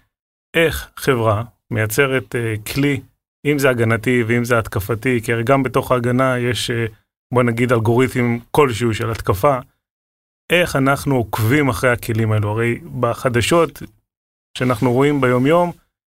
איך 0.54 0.88
חברה 0.96 1.42
מייצרת 1.70 2.34
uh, 2.34 2.72
כלי, 2.72 3.00
אם 3.46 3.58
זה 3.58 3.70
הגנתי 3.70 4.24
ואם 4.26 4.44
זה 4.44 4.58
התקפתי, 4.58 5.20
כי 5.24 5.32
הרי 5.32 5.42
גם 5.42 5.62
בתוך 5.62 5.92
ההגנה 5.92 6.38
יש, 6.38 6.70
uh, 6.70 6.92
בוא 7.34 7.42
נגיד, 7.42 7.72
אלגוריתם 7.72 8.38
כלשהו 8.50 8.94
של 8.94 9.10
התקפה, 9.10 9.58
איך 10.52 10.76
אנחנו 10.76 11.16
עוקבים 11.16 11.68
אחרי 11.68 11.90
הכלים 11.90 12.32
האלו. 12.32 12.50
הרי 12.50 12.78
בחדשות 13.00 13.82
שאנחנו 14.58 14.92
רואים 14.92 15.20
ביומיום, 15.20 15.72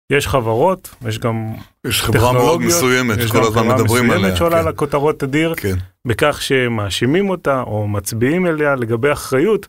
יש 0.09 0.27
חברות, 0.27 0.95
יש 1.07 1.19
גם 1.19 1.53
יש 1.87 2.01
חברה 2.01 2.33
מאוד 2.33 2.61
מסוימת 2.61 3.21
שכל 3.21 3.43
הזמן 3.43 3.67
מדברים 3.67 4.11
עליה. 4.11 4.27
יש 4.27 4.31
גם 4.31 4.37
שעולה 4.37 4.63
כן. 4.63 4.69
לכותרות 4.69 5.23
אדיר, 5.23 5.55
כן. 5.55 5.75
בכך 6.07 6.41
שמאשימים 6.41 7.29
אותה 7.29 7.61
או 7.61 7.87
מצביעים 7.87 8.47
אליה 8.47 8.75
לגבי 8.75 9.11
אחריות, 9.11 9.67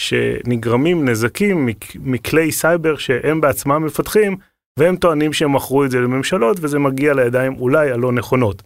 שנגרמים 0.00 1.08
נזקים 1.08 1.68
מכלי 1.94 2.52
סייבר 2.52 2.96
שהם 2.96 3.40
בעצמם 3.40 3.84
מפתחים, 3.84 4.36
והם 4.78 4.96
טוענים 4.96 5.32
שהם 5.32 5.56
מכרו 5.56 5.84
את 5.84 5.90
זה 5.90 6.00
לממשלות 6.00 6.56
וזה 6.60 6.78
מגיע 6.78 7.14
לידיים 7.14 7.56
אולי 7.58 7.90
הלא 7.90 8.12
נכונות. 8.12 8.62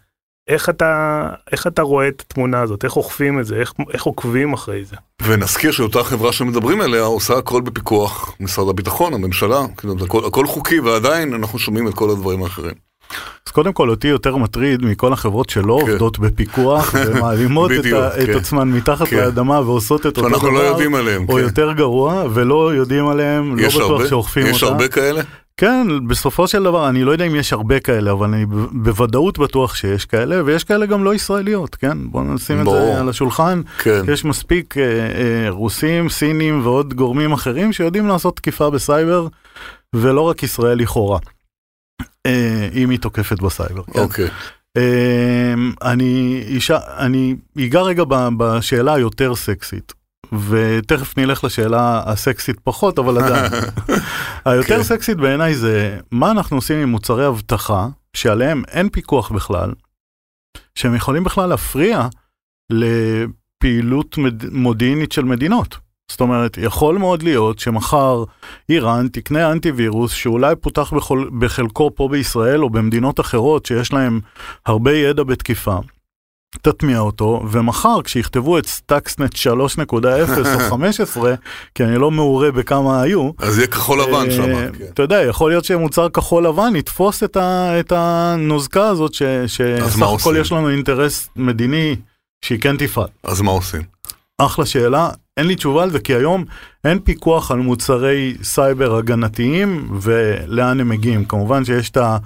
איך 0.48 0.68
אתה, 0.68 1.28
איך 1.52 1.66
אתה 1.66 1.82
רואה 1.82 2.08
את 2.08 2.20
התמונה 2.20 2.60
הזאת? 2.60 2.84
איך 2.84 2.96
אוכפים 2.96 3.40
את 3.40 3.46
זה? 3.46 3.56
איך, 3.56 3.72
איך 3.92 4.04
עוקבים 4.04 4.52
אחרי 4.52 4.84
זה? 4.84 4.96
ונזכיר 5.22 5.72
שאותה 5.72 6.04
חברה 6.04 6.32
שמדברים 6.32 6.80
עליה 6.80 7.02
עושה 7.02 7.38
הכל 7.38 7.60
בפיקוח 7.60 8.36
משרד 8.40 8.68
הביטחון, 8.68 9.14
הממשלה, 9.14 9.60
כאילו, 9.76 9.94
הכל, 10.04 10.24
הכל 10.26 10.46
חוקי 10.46 10.80
ועדיין 10.80 11.34
אנחנו 11.34 11.58
שומעים 11.58 11.88
את 11.88 11.94
כל 11.94 12.10
הדברים 12.10 12.42
האחרים. 12.42 12.74
אז 13.46 13.52
קודם 13.52 13.72
כל 13.72 13.90
אותי 13.90 14.08
יותר 14.08 14.36
מטריד 14.36 14.84
מכל 14.84 15.12
החברות 15.12 15.50
שלא 15.50 15.78
כן. 15.84 15.90
עובדות 15.90 16.18
בפיקוח 16.18 16.94
ומעלימות 17.06 17.70
את, 17.72 17.82
כן. 17.82 18.30
את 18.30 18.36
עצמן 18.36 18.68
מתחת 18.68 19.08
כן. 19.08 19.16
לאדמה 19.16 19.60
ועושות 19.60 20.00
את 20.00 20.06
אותו 20.06 20.28
דבר, 20.28 20.50
לא 20.50 20.58
יודעים 20.58 20.94
עליהם, 20.94 21.26
או 21.28 21.34
כן. 21.34 21.40
יותר 21.40 21.72
גרוע 21.72 22.24
ולא 22.34 22.74
יודעים 22.74 23.08
עליהם, 23.08 23.56
לא 23.56 23.68
בטוח 23.68 24.08
שאוכפים 24.08 24.42
אותה. 24.42 24.56
יש 24.56 24.62
הרבה 24.62 24.88
כאלה? 24.88 25.22
כן, 25.56 25.86
בסופו 26.06 26.48
של 26.48 26.62
דבר, 26.62 26.88
אני 26.88 27.04
לא 27.04 27.12
יודע 27.12 27.24
אם 27.24 27.34
יש 27.34 27.52
הרבה 27.52 27.80
כאלה, 27.80 28.12
אבל 28.12 28.26
אני 28.26 28.46
בוודאות 28.72 29.38
בטוח 29.38 29.74
שיש 29.74 30.04
כאלה, 30.04 30.42
ויש 30.44 30.64
כאלה 30.64 30.86
גם 30.86 31.04
לא 31.04 31.14
ישראליות, 31.14 31.74
כן? 31.74 31.98
בואו 32.10 32.24
נשים 32.24 32.60
את 32.60 32.66
זה 32.66 33.00
על 33.00 33.08
השולחן. 33.08 33.62
כן. 33.78 34.02
יש 34.12 34.24
מספיק 34.24 34.78
אה, 34.78 34.82
אה, 34.82 35.50
רוסים, 35.50 36.08
סינים 36.08 36.60
ועוד 36.66 36.94
גורמים 36.94 37.32
אחרים 37.32 37.72
שיודעים 37.72 38.08
לעשות 38.08 38.36
תקיפה 38.36 38.70
בסייבר, 38.70 39.26
ולא 39.94 40.20
רק 40.20 40.42
ישראל 40.42 40.78
לכאורה, 40.78 41.18
אם 42.74 42.90
היא 42.90 42.98
תוקפת 42.98 43.40
בסייבר. 43.40 43.83
כן? 43.83 43.98
אוקיי. 43.98 44.28
אה, 44.76 45.54
אני, 45.83 46.42
אישה, 46.46 46.78
אני 46.98 47.37
אגע 47.59 47.80
רגע 47.80 48.04
בשאלה 48.37 48.94
היותר 48.94 49.35
סקסית. 49.35 49.92
ותכף 50.48 51.18
נלך 51.18 51.44
לשאלה 51.44 52.02
הסקסית 52.07 52.61
פחות, 52.61 52.98
אבל 52.98 53.18
עדיין. 53.18 53.52
היותר 54.44 54.76
כן. 54.76 54.83
סקסית 54.83 55.16
בעיניי 55.16 55.54
זה 55.54 55.98
מה 56.11 56.30
אנחנו 56.30 56.57
עושים 56.57 56.78
עם 56.78 56.88
מוצרי 56.88 57.28
אבטחה 57.28 57.88
שעליהם 58.16 58.62
אין 58.68 58.88
פיקוח 58.88 59.33
בכלל, 59.33 59.72
שהם 60.74 60.94
יכולים 60.94 61.24
בכלל 61.24 61.48
להפריע 61.48 62.09
לפעילות 62.72 64.18
מודיעינית 64.52 65.12
של 65.12 65.24
מדינות. 65.24 65.76
זאת 66.10 66.20
אומרת, 66.20 66.58
יכול 66.62 66.98
מאוד 66.98 67.22
להיות 67.22 67.58
שמחר 67.58 68.24
איראן 68.68 69.08
תקנה 69.08 69.52
אנטיווירוס 69.52 70.12
שאולי 70.12 70.56
פותח 70.56 70.92
בחו"ל, 70.92 71.30
בחלקו 71.38 71.90
פה 71.94 72.08
בישראל 72.08 72.62
או 72.62 72.70
במדינות 72.70 73.20
אחרות 73.20 73.66
שיש 73.66 73.92
להם 73.92 74.20
הרבה 74.66 74.92
ידע 74.92 75.22
בתקיפה. 75.22 75.76
תטמיע 76.62 76.98
אותו, 76.98 77.42
ומחר 77.50 78.02
כשיכתבו 78.04 78.58
את 78.58 78.66
סטאקסנט 78.66 79.34
3.0 79.34 79.44
או 79.94 80.58
15, 80.70 81.34
כי 81.74 81.84
אני 81.84 81.96
לא 81.98 82.10
מעורה 82.10 82.50
בכמה 82.50 83.02
היו. 83.02 83.30
אז 83.38 83.58
יהיה 83.58 83.66
כחול 83.66 84.00
לבן 84.02 84.30
שם. 84.30 84.42
אה, 84.42 84.68
כן. 84.78 84.84
אתה 84.94 85.02
יודע, 85.02 85.22
יכול 85.22 85.50
להיות 85.50 85.64
שמוצר 85.64 86.08
כחול 86.08 86.46
לבן 86.46 86.76
יתפוס 86.76 87.22
את, 87.22 87.36
ה, 87.36 87.80
את 87.80 87.92
הנוזקה 87.96 88.88
הזאת, 88.88 89.14
שסך 89.14 90.02
הכל 90.20 90.36
יש 90.40 90.52
לנו 90.52 90.70
אינטרס 90.70 91.28
מדיני 91.36 91.96
שהיא 92.44 92.60
כן 92.60 92.76
תפעל. 92.76 93.08
אז 93.24 93.40
מה 93.40 93.50
עושים? 93.50 93.82
אחלה 94.38 94.66
שאלה, 94.66 95.10
אין 95.36 95.46
לי 95.46 95.56
תשובה 95.56 95.82
על 95.82 95.90
זה, 95.90 96.00
כי 96.00 96.14
היום 96.14 96.44
אין 96.84 96.98
פיקוח 96.98 97.50
על 97.50 97.58
מוצרי 97.58 98.36
סייבר 98.42 98.96
הגנתיים 98.96 99.88
ולאן 100.00 100.80
הם 100.80 100.88
מגיעים. 100.88 101.24
כמובן 101.24 101.64
שיש 101.64 101.90
את, 101.90 101.96
ה, 101.96 102.18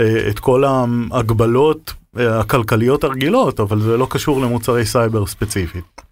אה, 0.00 0.28
את 0.28 0.38
כל 0.38 0.64
ההגבלות 0.64 1.94
הכלכליות 2.16 3.04
הרגילות, 3.04 3.60
אבל 3.60 3.80
זה 3.80 3.96
לא 3.96 4.06
קשור 4.10 4.40
למוצרי 4.40 4.86
סייבר 4.86 5.26
ספציפית. 5.26 6.02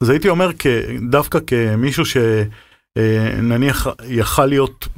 אז 0.00 0.10
הייתי 0.10 0.28
אומר 0.28 0.50
דווקא 1.10 1.38
כמישהו 1.46 2.04
אה, 2.20 2.42
נניח 3.42 3.86
יכל 4.08 4.46
להיות 4.46 4.88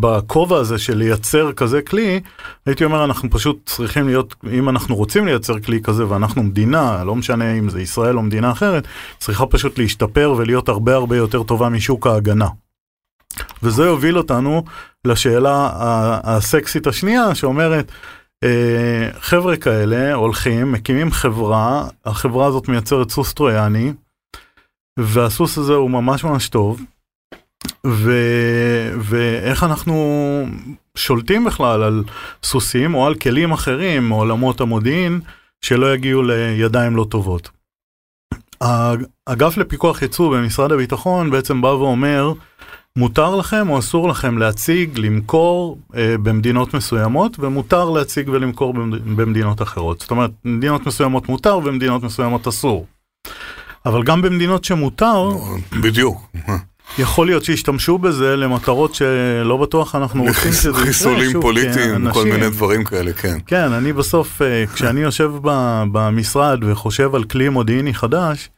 בכובע 0.00 0.58
הזה 0.58 0.78
של 0.78 0.96
לייצר 0.96 1.52
כזה 1.52 1.82
כלי, 1.82 2.20
הייתי 2.66 2.84
אומר 2.84 3.04
אנחנו 3.04 3.30
פשוט 3.30 3.60
צריכים 3.66 4.06
להיות, 4.06 4.34
אם 4.52 4.68
אנחנו 4.68 4.96
רוצים 4.96 5.26
לייצר 5.26 5.60
כלי 5.60 5.80
כזה 5.82 6.08
ואנחנו 6.08 6.42
מדינה, 6.42 7.04
לא 7.04 7.14
משנה 7.16 7.52
אם 7.52 7.68
זה 7.68 7.82
ישראל 7.82 8.16
או 8.16 8.22
מדינה 8.22 8.52
אחרת, 8.52 8.86
צריכה 9.18 9.46
פשוט 9.46 9.78
להשתפר 9.78 10.34
ולהיות 10.36 10.68
הרבה 10.68 10.94
הרבה 10.94 11.16
יותר 11.16 11.42
טובה 11.42 11.68
משוק 11.68 12.06
ההגנה. 12.06 12.48
וזה 13.62 13.84
יוביל 13.84 14.18
אותנו 14.18 14.64
לשאלה 15.04 15.70
הסקסית 16.24 16.86
השנייה 16.86 17.34
שאומרת, 17.34 17.92
אה, 18.44 19.08
חבר'ה 19.20 19.56
כאלה 19.56 20.14
הולכים, 20.14 20.72
מקימים 20.72 21.10
חברה, 21.10 21.88
החברה 22.04 22.46
הזאת 22.46 22.68
מייצרת 22.68 23.10
סוס 23.10 23.32
טרויאני, 23.32 23.92
והסוס 24.98 25.58
הזה 25.58 25.74
הוא 25.74 25.90
ממש 25.90 26.24
ממש 26.24 26.48
טוב, 26.48 26.80
ו... 27.86 28.12
ואיך 29.00 29.64
אנחנו 29.64 30.46
שולטים 30.94 31.44
בכלל 31.44 31.82
על 31.82 32.04
סוסים 32.42 32.94
או 32.94 33.06
על 33.06 33.14
כלים 33.14 33.52
אחרים 33.52 34.08
מעולמות 34.08 34.60
המודיעין 34.60 35.20
שלא 35.60 35.94
יגיעו 35.94 36.22
לידיים 36.22 36.96
לא 36.96 37.06
טובות. 37.10 37.50
האגף 38.60 39.56
לפיקוח 39.56 40.02
ייצוא 40.02 40.36
במשרד 40.36 40.72
הביטחון 40.72 41.30
בעצם 41.30 41.60
בא 41.60 41.66
ואומר, 41.66 42.32
מותר 42.96 43.36
לכם 43.36 43.68
או 43.68 43.78
אסור 43.78 44.08
לכם 44.08 44.38
להציג, 44.38 44.98
למכור 44.98 45.78
אה, 45.96 46.14
במדינות 46.22 46.74
מסוימות, 46.74 47.36
ומותר 47.38 47.90
להציג 47.90 48.28
ולמכור 48.28 48.74
במדינות 49.16 49.62
אחרות. 49.62 50.00
זאת 50.00 50.10
אומרת, 50.10 50.30
במדינות 50.44 50.86
מסוימות 50.86 51.28
מותר 51.28 51.56
ובמדינות 51.56 52.02
מסוימות 52.02 52.48
אסור. 52.48 52.86
אבל 53.86 54.02
גם 54.02 54.22
במדינות 54.22 54.64
שמותר... 54.64 55.30
בדיוק. 55.82 56.30
יכול 56.98 57.26
להיות 57.26 57.44
שישתמשו 57.44 57.98
בזה 57.98 58.36
למטרות 58.36 58.94
שלא 58.94 59.56
בטוח 59.56 59.94
אנחנו 59.94 60.22
רוצים 60.22 60.52
שזה 60.52 60.70
יקרה. 60.70 60.82
חיסולים 60.84 61.40
פוליטיים, 61.40 62.12
כל 62.12 62.24
מיני 62.24 62.50
דברים 62.50 62.84
כאלה, 62.84 63.12
כן. 63.12 63.38
כן, 63.46 63.72
אני 63.72 63.92
בסוף, 63.92 64.42
אה, 64.42 64.64
כשאני 64.74 65.00
יושב 65.00 65.30
במשרד 65.92 66.58
וחושב 66.62 67.14
על 67.14 67.24
כלי 67.24 67.48
מודיעיני 67.48 67.94
חדש, 67.94 68.48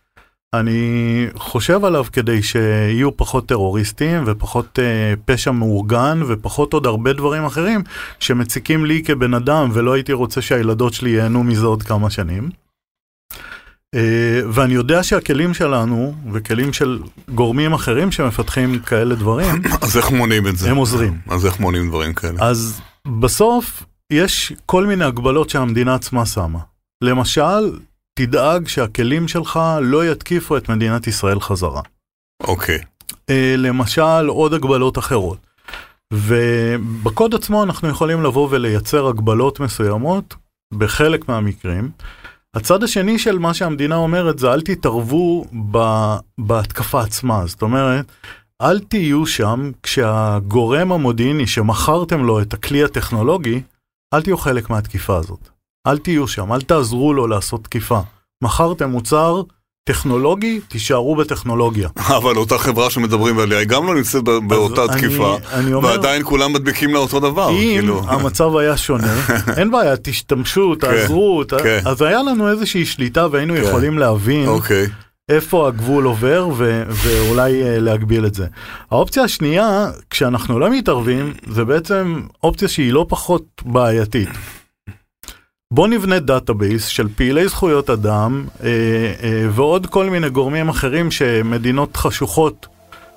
אני 0.55 1.27
חושב 1.35 1.85
עליו 1.85 2.05
כדי 2.13 2.43
שיהיו 2.43 3.17
פחות 3.17 3.47
טרוריסטים 3.47 4.23
ופחות 4.27 4.79
uh, 4.79 4.83
פשע 5.25 5.51
מאורגן 5.51 6.21
ופחות 6.29 6.73
עוד 6.73 6.87
הרבה 6.87 7.13
דברים 7.13 7.45
אחרים 7.45 7.83
שמציקים 8.19 8.87
לי 8.87 9.03
כבן 9.05 9.35
אדם 9.35 9.71
ולא 9.73 9.93
הייתי 9.93 10.13
רוצה 10.13 10.43
שהילדות 10.43 10.93
שלי 10.93 11.11
ייהנו 11.11 11.45
מזה 11.45 11.67
עוד 11.67 11.83
כמה 11.83 12.11
שנים. 12.11 12.62
Uh, 13.97 13.99
ואני 14.53 14.75
יודע 14.75 15.03
שהכלים 15.03 15.55
שלנו 15.55 16.15
וכלים 16.33 16.73
של 16.73 16.99
גורמים 17.35 17.73
אחרים 17.73 18.13
שמפתחים 18.13 18.79
כאלה 18.79 19.15
דברים, 19.15 19.63
אז 19.83 19.97
איך 19.97 20.11
מונעים 20.11 20.47
את 20.47 20.57
זה? 20.57 20.71
הם 20.71 20.77
עוזרים. 20.77 21.19
אז 21.29 21.47
איך 21.47 21.61
מונעים 21.61 21.89
דברים 21.89 22.15
כאלה? 22.15 22.39
אז 22.41 22.81
בסוף 23.21 23.83
יש 24.13 24.53
כל 24.67 24.87
מיני 24.87 25.05
הגבלות 25.05 25.51
שהמדינה 25.51 25.95
עצמה 25.95 26.27
שמה. 26.27 26.59
למשל, 27.03 27.79
תדאג 28.15 28.69
שהכלים 28.69 29.29
שלך 29.29 29.61
לא 29.81 30.13
יתקיפו 30.13 30.57
את 30.57 30.69
מדינת 30.69 31.07
ישראל 31.07 31.41
חזרה. 31.41 31.83
אוקיי. 32.41 32.79
Okay. 32.79 32.83
אה, 33.31 33.55
למשל, 33.59 34.27
עוד 34.29 34.55
הגבלות 34.55 34.99
אחרות. 34.99 35.39
ובקוד 36.13 37.35
עצמו 37.35 37.63
אנחנו 37.63 37.89
יכולים 37.89 38.23
לבוא 38.23 38.49
ולייצר 38.51 39.07
הגבלות 39.07 39.61
מסוימות 39.61 40.35
בחלק 40.75 41.29
מהמקרים. 41.29 41.91
הצד 42.57 42.83
השני 42.83 43.19
של 43.19 43.39
מה 43.39 43.55
שהמדינה 43.55 43.97
אומרת 43.97 44.39
זה 44.39 44.53
אל 44.53 44.61
תתערבו 44.61 45.45
ב, 45.71 45.79
בהתקפה 46.39 47.01
עצמה, 47.03 47.47
זאת 47.47 47.63
אומרת, 47.63 48.13
אל 48.63 48.81
תהיו 48.81 49.27
שם 49.27 49.71
כשהגורם 49.83 50.93
המודיעיני 50.93 51.47
שמכרתם 51.47 52.25
לו 52.25 52.41
את 52.41 52.55
הכלי 52.55 52.85
הטכנולוגי, 52.85 53.63
אל 54.15 54.23
תהיו 54.23 54.39
חלק 54.39 54.71
מהתקיפה 54.71 55.17
הזאת. 55.17 55.49
אל 55.87 55.99
תהיו 55.99 56.29
שם, 56.29 56.53
אל 56.53 56.61
תעזרו 56.61 57.15
לו 57.15 57.27
לעשות 57.27 57.65
תקיפה. 57.65 58.01
מכרתם 58.45 58.91
מוצר 58.91 59.43
טכנולוגי, 59.85 60.61
תישארו 60.69 61.17
בטכנולוגיה. 61.17 61.89
אבל 62.19 62.37
אותה 62.37 62.59
חברה 62.59 62.91
שמדברים 62.91 63.39
עליה, 63.39 63.59
היא 63.59 63.69
גם 63.69 63.87
לא 63.87 63.95
נמצאת 63.95 64.23
באותה 64.23 64.83
תקיפה, 64.89 65.37
אני 65.53 65.73
אומר, 65.73 65.89
ועדיין 65.89 66.23
כולם 66.25 66.53
מדביקים 66.53 66.93
לה 66.93 66.99
אותו 66.99 67.21
דבר. 67.21 67.51
אם 67.51 67.57
כאילו. 67.57 68.03
המצב 68.07 68.57
היה 68.57 68.77
שונה, 68.77 69.15
אין 69.59 69.71
בעיה, 69.71 69.97
תשתמשו, 70.03 70.75
כן, 70.81 70.87
תעזרו, 70.87 71.43
כן. 71.63 71.81
אז 71.85 72.03
היה 72.03 72.23
לנו 72.23 72.51
איזושהי 72.51 72.87
שליטה 72.87 73.27
והיינו 73.31 73.55
כן. 73.55 73.63
יכולים 73.63 73.99
להבין. 73.99 74.49
אוקיי. 74.49 74.87
איפה 75.29 75.69
הגבול 75.69 76.05
עובר 76.05 76.49
ו- 76.57 76.83
ואולי 76.89 77.63
uh, 77.63 77.81
להגביל 77.81 78.27
את 78.27 78.35
זה. 78.35 78.47
האופציה 78.91 79.23
השנייה, 79.23 79.91
כשאנחנו 80.11 80.59
לא 80.59 80.71
מתערבים, 80.71 81.33
זה 81.47 81.65
בעצם 81.65 82.21
אופציה 82.43 82.69
שהיא 82.69 82.93
לא 82.93 83.07
פחות 83.09 83.45
בעייתית. 83.65 84.29
בוא 85.75 85.89
נבנה 85.89 86.19
database 86.19 86.87
של 86.87 87.09
פעילי 87.17 87.49
זכויות 87.49 87.91
אדם 87.91 88.45
אה, 88.63 88.69
אה, 89.23 89.47
ועוד 89.51 89.87
כל 89.87 90.11
מיני 90.11 90.31
גורמים 90.31 90.69
אחרים 90.69 91.11
שמדינות 91.11 91.97
חשוכות 91.97 92.67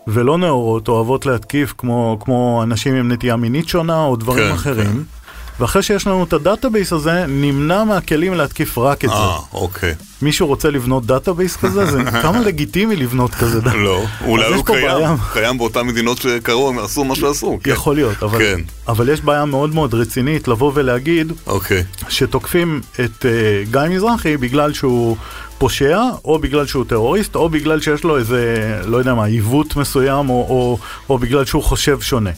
ולא 0.08 0.38
נאורות 0.38 0.88
אוהבות 0.88 1.26
להתקיף 1.26 1.74
כמו, 1.78 2.18
כמו 2.22 2.63
אנשים 2.63 2.96
עם 2.96 3.12
נטייה 3.12 3.36
מינית 3.36 3.68
שונה 3.68 4.04
או 4.04 4.15
דברים 4.15 4.48
כן, 4.48 4.54
אחרים. 4.54 4.86
כן. 4.86 5.25
ואחרי 5.60 5.84
שיש 5.84 6.08
לנו 6.08 6.24
את 6.24 6.34
ה 6.34 6.40
database 6.40 6.93
הזה, 6.94 7.26
נמנע 7.28 7.84
מהכלים 7.84 8.34
להתקיף 8.34 8.78
רק 8.78 9.06
את 9.06 9.10
זה. 9.10 9.15
אה, 9.15 9.38
אוקיי. 9.54 9.94
מישהו 10.22 10.48
רוצה 10.48 10.70
לבנות 10.70 11.06
database 11.06 11.56
כזה? 11.56 11.86
זה 11.86 12.04
כמה 12.24 12.39
לגיטימי 12.39 12.96
לבנות 12.96 13.36
כזה 13.36 13.62
database. 13.62 13.84
לא, 13.84 14.04
אולי 14.26 14.54
הוא 14.54 14.65
קיים, 14.65 15.18
קיים 15.34 15.58
באותן 15.58 15.82
מדינות 15.82 16.18
שקרו, 16.18 16.70
הם 16.70 16.80
עשו 16.80 17.04
מה 17.04 17.15
שעשו. 17.15 17.60
כן. 17.63 17.72
יכול 17.72 17.96
להיות, 17.96 18.24
אבל, 18.24 18.39
כן. 18.39 18.62
אבל 18.88 19.10
יש 19.10 19.22
בעיה 19.22 19.46
מאוד 19.46 19.76
מאוד 19.76 19.94
רצינית 19.94 20.48
לבוא 20.48 20.72
ולהגיד, 20.76 21.34
אוקיי. 21.48 21.84
שתוקפים 22.10 22.82
את 22.94 23.26
אה, 23.26 23.71
גיא 23.72 23.82
מזרחי 23.89 24.38
בגלל 24.38 24.74
שהוא... 24.74 25.18
פושע, 25.58 26.00
או 26.26 26.39
בגלל 26.39 26.65
שהוא 26.65 26.86
טרוריסט, 26.86 27.36
או 27.36 27.50
בגלל 27.50 27.82
שיש 27.82 28.04
לו 28.04 28.18
איזה, 28.18 28.82
לא 28.86 28.98
יודע 28.98 29.13
מה, 29.13 29.26
עיוות 29.26 29.76
מסוים, 29.76 30.30
או, 30.30 30.46
או, 30.50 30.78
או 31.10 31.18
בגלל 31.18 31.46
שהוא 31.46 31.63
חושב 31.63 32.02
שונה. 32.02 32.30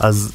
אז 0.00 0.32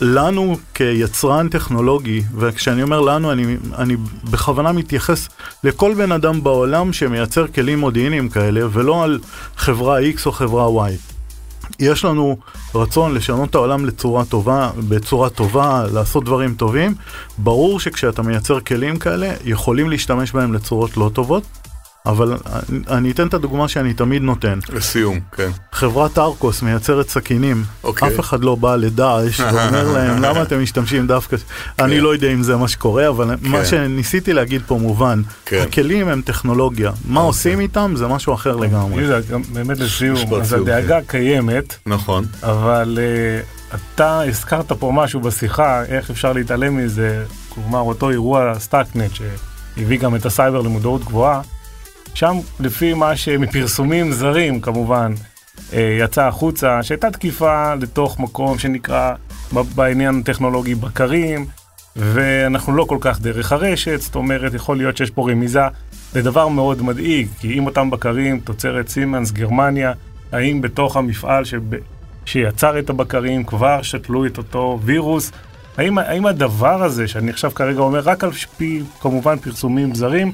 לנו 0.00 0.56
כיצרן 0.74 1.48
טכנולוגי, 1.48 2.22
וכשאני 2.36 2.82
אומר 2.82 3.00
לנו, 3.00 3.32
אני, 3.32 3.56
אני 3.78 3.96
בכוונה 4.30 4.72
מתייחס 4.72 5.28
לכל 5.64 5.94
בן 5.94 6.12
אדם 6.12 6.42
בעולם 6.42 6.92
שמייצר 6.92 7.46
כלים 7.46 7.78
מודיעיניים 7.78 8.28
כאלה, 8.28 8.60
ולא 8.72 9.04
על 9.04 9.18
חברה 9.56 10.00
X 10.00 10.26
או 10.26 10.32
חברה 10.32 10.88
Y. 10.88 10.92
יש 11.78 12.04
לנו 12.04 12.36
רצון 12.74 13.14
לשנות 13.14 13.50
את 13.50 13.54
העולם 13.54 13.86
לצורה 13.86 14.24
טובה, 14.24 14.70
בצורה 14.88 15.30
טובה, 15.30 15.84
לעשות 15.92 16.24
דברים 16.24 16.54
טובים. 16.54 16.94
ברור 17.38 17.80
שכשאתה 17.80 18.22
מייצר 18.22 18.60
כלים 18.60 18.98
כאלה, 18.98 19.34
יכולים 19.44 19.90
להשתמש 19.90 20.32
בהם 20.32 20.52
לצורות 20.52 20.96
לא 20.96 21.10
טובות, 21.14 21.42
אבל 22.06 22.36
אני 22.88 23.10
אתן 23.10 23.26
את 23.26 23.34
הדוגמה 23.34 23.68
שאני 23.68 23.94
תמיד 23.94 24.22
נותן. 24.22 24.58
לסיום, 24.68 25.20
כן. 25.32 25.50
חברת 25.72 26.18
Arcos 26.18 26.62
מייצרת 26.62 27.08
סכינים, 27.08 27.64
אוקיי. 27.84 28.08
אף 28.08 28.20
אחד 28.20 28.44
לא 28.44 28.54
בא 28.54 28.76
לדאעש 28.76 29.40
ואומר 29.40 29.92
להם 29.94 30.22
למה 30.22 30.42
אתם 30.42 30.62
משתמשים 30.62 31.06
דווקא, 31.06 31.36
כן. 31.36 31.84
אני 31.84 32.00
לא 32.00 32.12
יודע 32.14 32.32
אם 32.32 32.42
זה 32.42 32.56
מה 32.56 32.68
שקורה, 32.68 33.08
אבל 33.08 33.36
כן. 33.36 33.48
מה 33.48 33.64
שניסיתי 33.64 34.32
להגיד 34.32 34.62
פה 34.66 34.78
מובן, 34.78 35.22
כן. 35.46 35.64
הכלים 35.68 36.08
הם 36.08 36.22
טכנולוגיה, 36.22 36.90
מה 37.04 37.20
אוקיי. 37.20 37.28
עושים 37.28 37.60
איתם 37.60 37.92
זה 37.96 38.06
משהו 38.06 38.34
אחר 38.34 38.56
לגמרי. 38.56 39.02
יהודה, 39.02 39.38
באמת 39.52 39.78
לסיום, 39.78 40.34
אז 40.34 40.52
הדאגה 40.52 41.00
כן. 41.00 41.06
קיימת, 41.06 41.76
נכון, 41.86 42.24
אבל 42.42 42.98
אה, 42.98 43.74
אתה 43.74 44.22
הזכרת 44.22 44.72
פה 44.72 44.92
משהו 44.94 45.20
בשיחה, 45.20 45.84
איך 45.84 46.10
אפשר 46.10 46.32
להתעלם 46.32 46.76
מזה, 46.76 47.24
כלומר 47.48 47.80
אותו 47.80 48.10
אירוע 48.10 48.58
Stuxnet 48.58 49.10
שהביא 49.14 49.98
גם 49.98 50.16
את 50.16 50.26
הסייבר 50.26 50.60
למודעות 50.60 51.04
גבוהה. 51.04 51.40
שם, 52.18 52.36
לפי 52.60 52.94
מה 52.94 53.16
שמפרסומים 53.16 54.12
זרים, 54.12 54.60
כמובן, 54.60 55.12
אה, 55.72 55.96
יצא 56.00 56.26
החוצה, 56.26 56.82
שהייתה 56.82 57.10
תקיפה 57.10 57.74
לתוך 57.74 58.20
מקום 58.20 58.58
שנקרא 58.58 59.14
בעניין 59.74 60.20
הטכנולוגי 60.20 60.74
בקרים, 60.74 61.46
ואנחנו 61.96 62.72
לא 62.72 62.84
כל 62.84 62.98
כך 63.00 63.20
דרך 63.20 63.52
הרשת, 63.52 64.00
זאת 64.00 64.14
אומרת, 64.14 64.54
יכול 64.54 64.76
להיות 64.76 64.96
שיש 64.96 65.10
פה 65.10 65.30
רמיזה 65.30 65.62
לדבר 66.14 66.48
מאוד 66.48 66.82
מדאיג, 66.82 67.28
כי 67.40 67.58
אם 67.58 67.66
אותם 67.66 67.90
בקרים, 67.90 68.40
תוצרת 68.40 68.88
סימנס, 68.88 69.32
גרמניה, 69.32 69.92
האם 70.32 70.60
בתוך 70.60 70.96
המפעל 70.96 71.44
שב... 71.44 71.60
שיצר 72.24 72.78
את 72.78 72.90
הבקרים 72.90 73.44
כבר 73.44 73.82
שתלו 73.82 74.26
את 74.26 74.38
אותו 74.38 74.78
וירוס, 74.82 75.32
האם, 75.76 75.98
האם 75.98 76.26
הדבר 76.26 76.82
הזה, 76.82 77.08
שאני 77.08 77.30
עכשיו 77.30 77.50
כרגע 77.54 77.80
אומר 77.80 78.00
רק 78.00 78.24
על 78.24 78.30
פי 78.32 78.82
כמובן 79.00 79.38
פרסומים 79.38 79.94
זרים, 79.94 80.32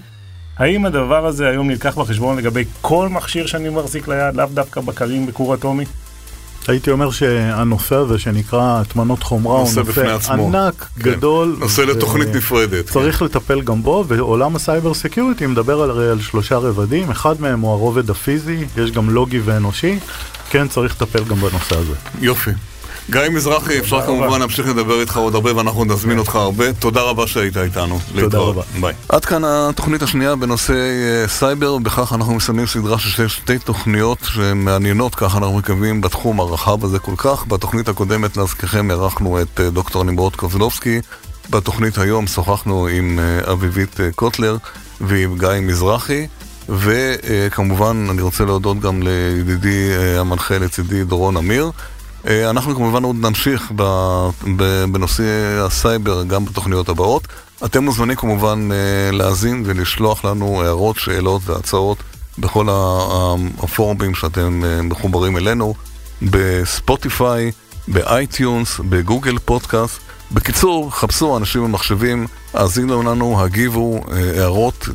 האם 0.59 0.87
הדבר 0.87 1.27
הזה 1.27 1.49
היום 1.49 1.71
נלקח 1.71 1.99
בחשבון 1.99 2.37
לגבי 2.37 2.65
כל 2.81 3.09
מכשיר 3.09 3.47
שאני 3.47 3.69
מחזיק 3.69 4.09
ליד, 4.09 4.37
לאו 4.37 4.47
דווקא 4.55 4.81
בקרים 4.81 5.27
בכור 5.27 5.55
אטומי? 5.55 5.85
הייתי 6.69 6.91
אומר 6.91 7.11
שהנושא 7.11 7.95
הזה 7.95 8.19
שנקרא 8.19 8.81
הטמנות 8.81 9.23
חומרה 9.23 9.59
הוא 9.59 9.69
נושא 9.77 10.33
ענק, 10.33 10.75
כן. 10.79 11.03
גדול. 11.03 11.57
נושא 11.59 11.81
לתוכנית 11.81 12.29
נפרדת. 12.29 12.87
צריך 12.87 13.19
כן. 13.19 13.25
לטפל 13.25 13.61
גם 13.61 13.83
בו, 13.83 14.05
ועולם 14.09 14.57
ה 14.57 14.63
cyber 14.63 14.95
security 14.95 15.47
מדבר 15.47 15.83
על, 15.83 15.91
על 15.91 16.21
שלושה 16.21 16.57
רבדים, 16.57 17.11
אחד 17.11 17.41
מהם 17.41 17.61
הוא 17.61 17.71
הרובד 17.71 18.11
הפיזי, 18.11 18.65
יש 18.77 18.91
גם 18.91 19.11
לוגי 19.11 19.41
ואנושי. 19.45 19.99
וכן 20.55 20.69
צריך 20.69 21.03
לטפל 21.03 21.25
גם 21.25 21.37
בנושא 21.37 21.77
הזה. 21.77 21.95
יופי. 22.21 22.51
גיא 23.11 23.21
מזרחי, 23.31 23.79
אפשר. 23.79 24.07
כמובן 24.07 24.41
להמשיך 24.41 24.69
לדבר 24.69 25.01
איתך 25.01 25.17
עוד 25.17 25.35
הרבה 25.35 25.57
ואנחנו 25.57 25.85
נזמין 25.85 26.19
אותך 26.19 26.35
הרבה. 26.35 26.73
תודה 26.73 27.03
רבה 27.03 27.27
שהיית 27.27 27.57
איתנו. 27.57 27.99
להתראות. 28.15 28.57
רבה. 28.57 28.63
ביי. 28.81 28.95
עד 29.09 29.25
כאן 29.25 29.43
התוכנית 29.45 30.03
השנייה 30.03 30.37
בנושא 30.37 30.73
אה, 30.73 31.29
סייבר, 31.29 31.79
בכך 31.79 32.13
אנחנו 32.13 32.35
מסיימים 32.35 32.67
סדרה 32.67 32.99
של 32.99 33.29
שתי 33.29 33.59
תוכניות 33.59 34.19
שמעניינות, 34.23 35.15
ככה 35.15 35.39
אנחנו 35.39 35.59
מקווים, 35.59 36.01
בתחום 36.01 36.41
הרחב 36.41 36.85
הזה 36.85 36.99
כל 36.99 37.15
כך. 37.17 37.47
בתוכנית 37.47 37.89
הקודמת, 37.89 38.37
להזכירכם, 38.37 38.91
אירחנו 38.91 39.43
את 39.43 39.61
אה, 39.61 39.71
דוקטור 39.71 40.05
נמרוד 40.05 40.37
קוזלובסקי. 40.37 41.01
בתוכנית 41.51 41.99
היום 41.99 42.27
שוחחנו 42.27 42.87
עם 42.87 43.19
אה, 43.19 43.53
אביבית 43.53 43.97
קוטלר 44.15 44.57
ועם 45.01 45.39
גיא 45.39 45.49
מזרחי. 45.63 46.27
וכמובן, 46.69 48.07
אני 48.11 48.23
רוצה 48.23 48.45
להודות 48.45 48.81
גם 48.81 49.03
לידידי 49.03 49.91
המנחה 50.19 50.59
לצידי 50.59 51.05
דורון 51.05 51.37
אמיר. 51.37 51.71
אה, 52.27 52.51
אנחנו 52.51 52.75
כמובן 52.75 53.03
עוד 53.05 53.17
נמשיך 53.17 53.73
בנושא 54.93 55.23
הסייבר 55.61 56.25
גם 56.25 56.45
בתוכניות 56.45 56.89
הבאות. 56.89 57.29
אתם 57.65 57.85
מוזמנים 57.85 58.17
כמובן 58.17 58.69
אה, 58.73 59.13
להאזין 59.13 59.63
ולשלוח 59.67 60.25
לנו 60.25 60.63
הערות, 60.63 60.97
שאלות 60.97 61.43
והצעות 61.47 61.99
בכל 62.39 62.67
הפורומים 63.63 64.15
שאתם 64.15 64.65
אה, 64.65 64.83
מחוברים 64.83 65.37
אלינו, 65.37 65.75
ב 66.23 66.37
Spotify, 66.37 67.51
ב 67.89 68.00
iTunes, 68.00 68.81
ב 68.89 68.96
Google 68.96 69.39
Podcast. 69.39 69.99
בקיצור, 70.33 70.91
חפשו 70.91 71.37
אנשים 71.37 71.65
ומחשבים, 71.65 72.27
האזינו 72.55 73.03
לנו, 73.03 73.43
הגיבו, 73.43 74.01
הערות, 74.37 74.89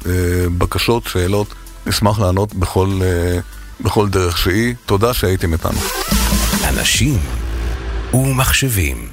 בקשות, 0.57 1.03
שאלות, 1.07 1.53
נשמח 1.85 2.19
לענות 2.19 2.53
בכל, 2.55 2.99
בכל 3.81 4.09
דרך 4.09 4.37
שהיא. 4.37 4.75
תודה 4.85 5.13
שהייתם 5.13 5.53
איתנו. 5.53 5.79
אנשים 6.69 7.19
ומחשבים. 8.13 9.08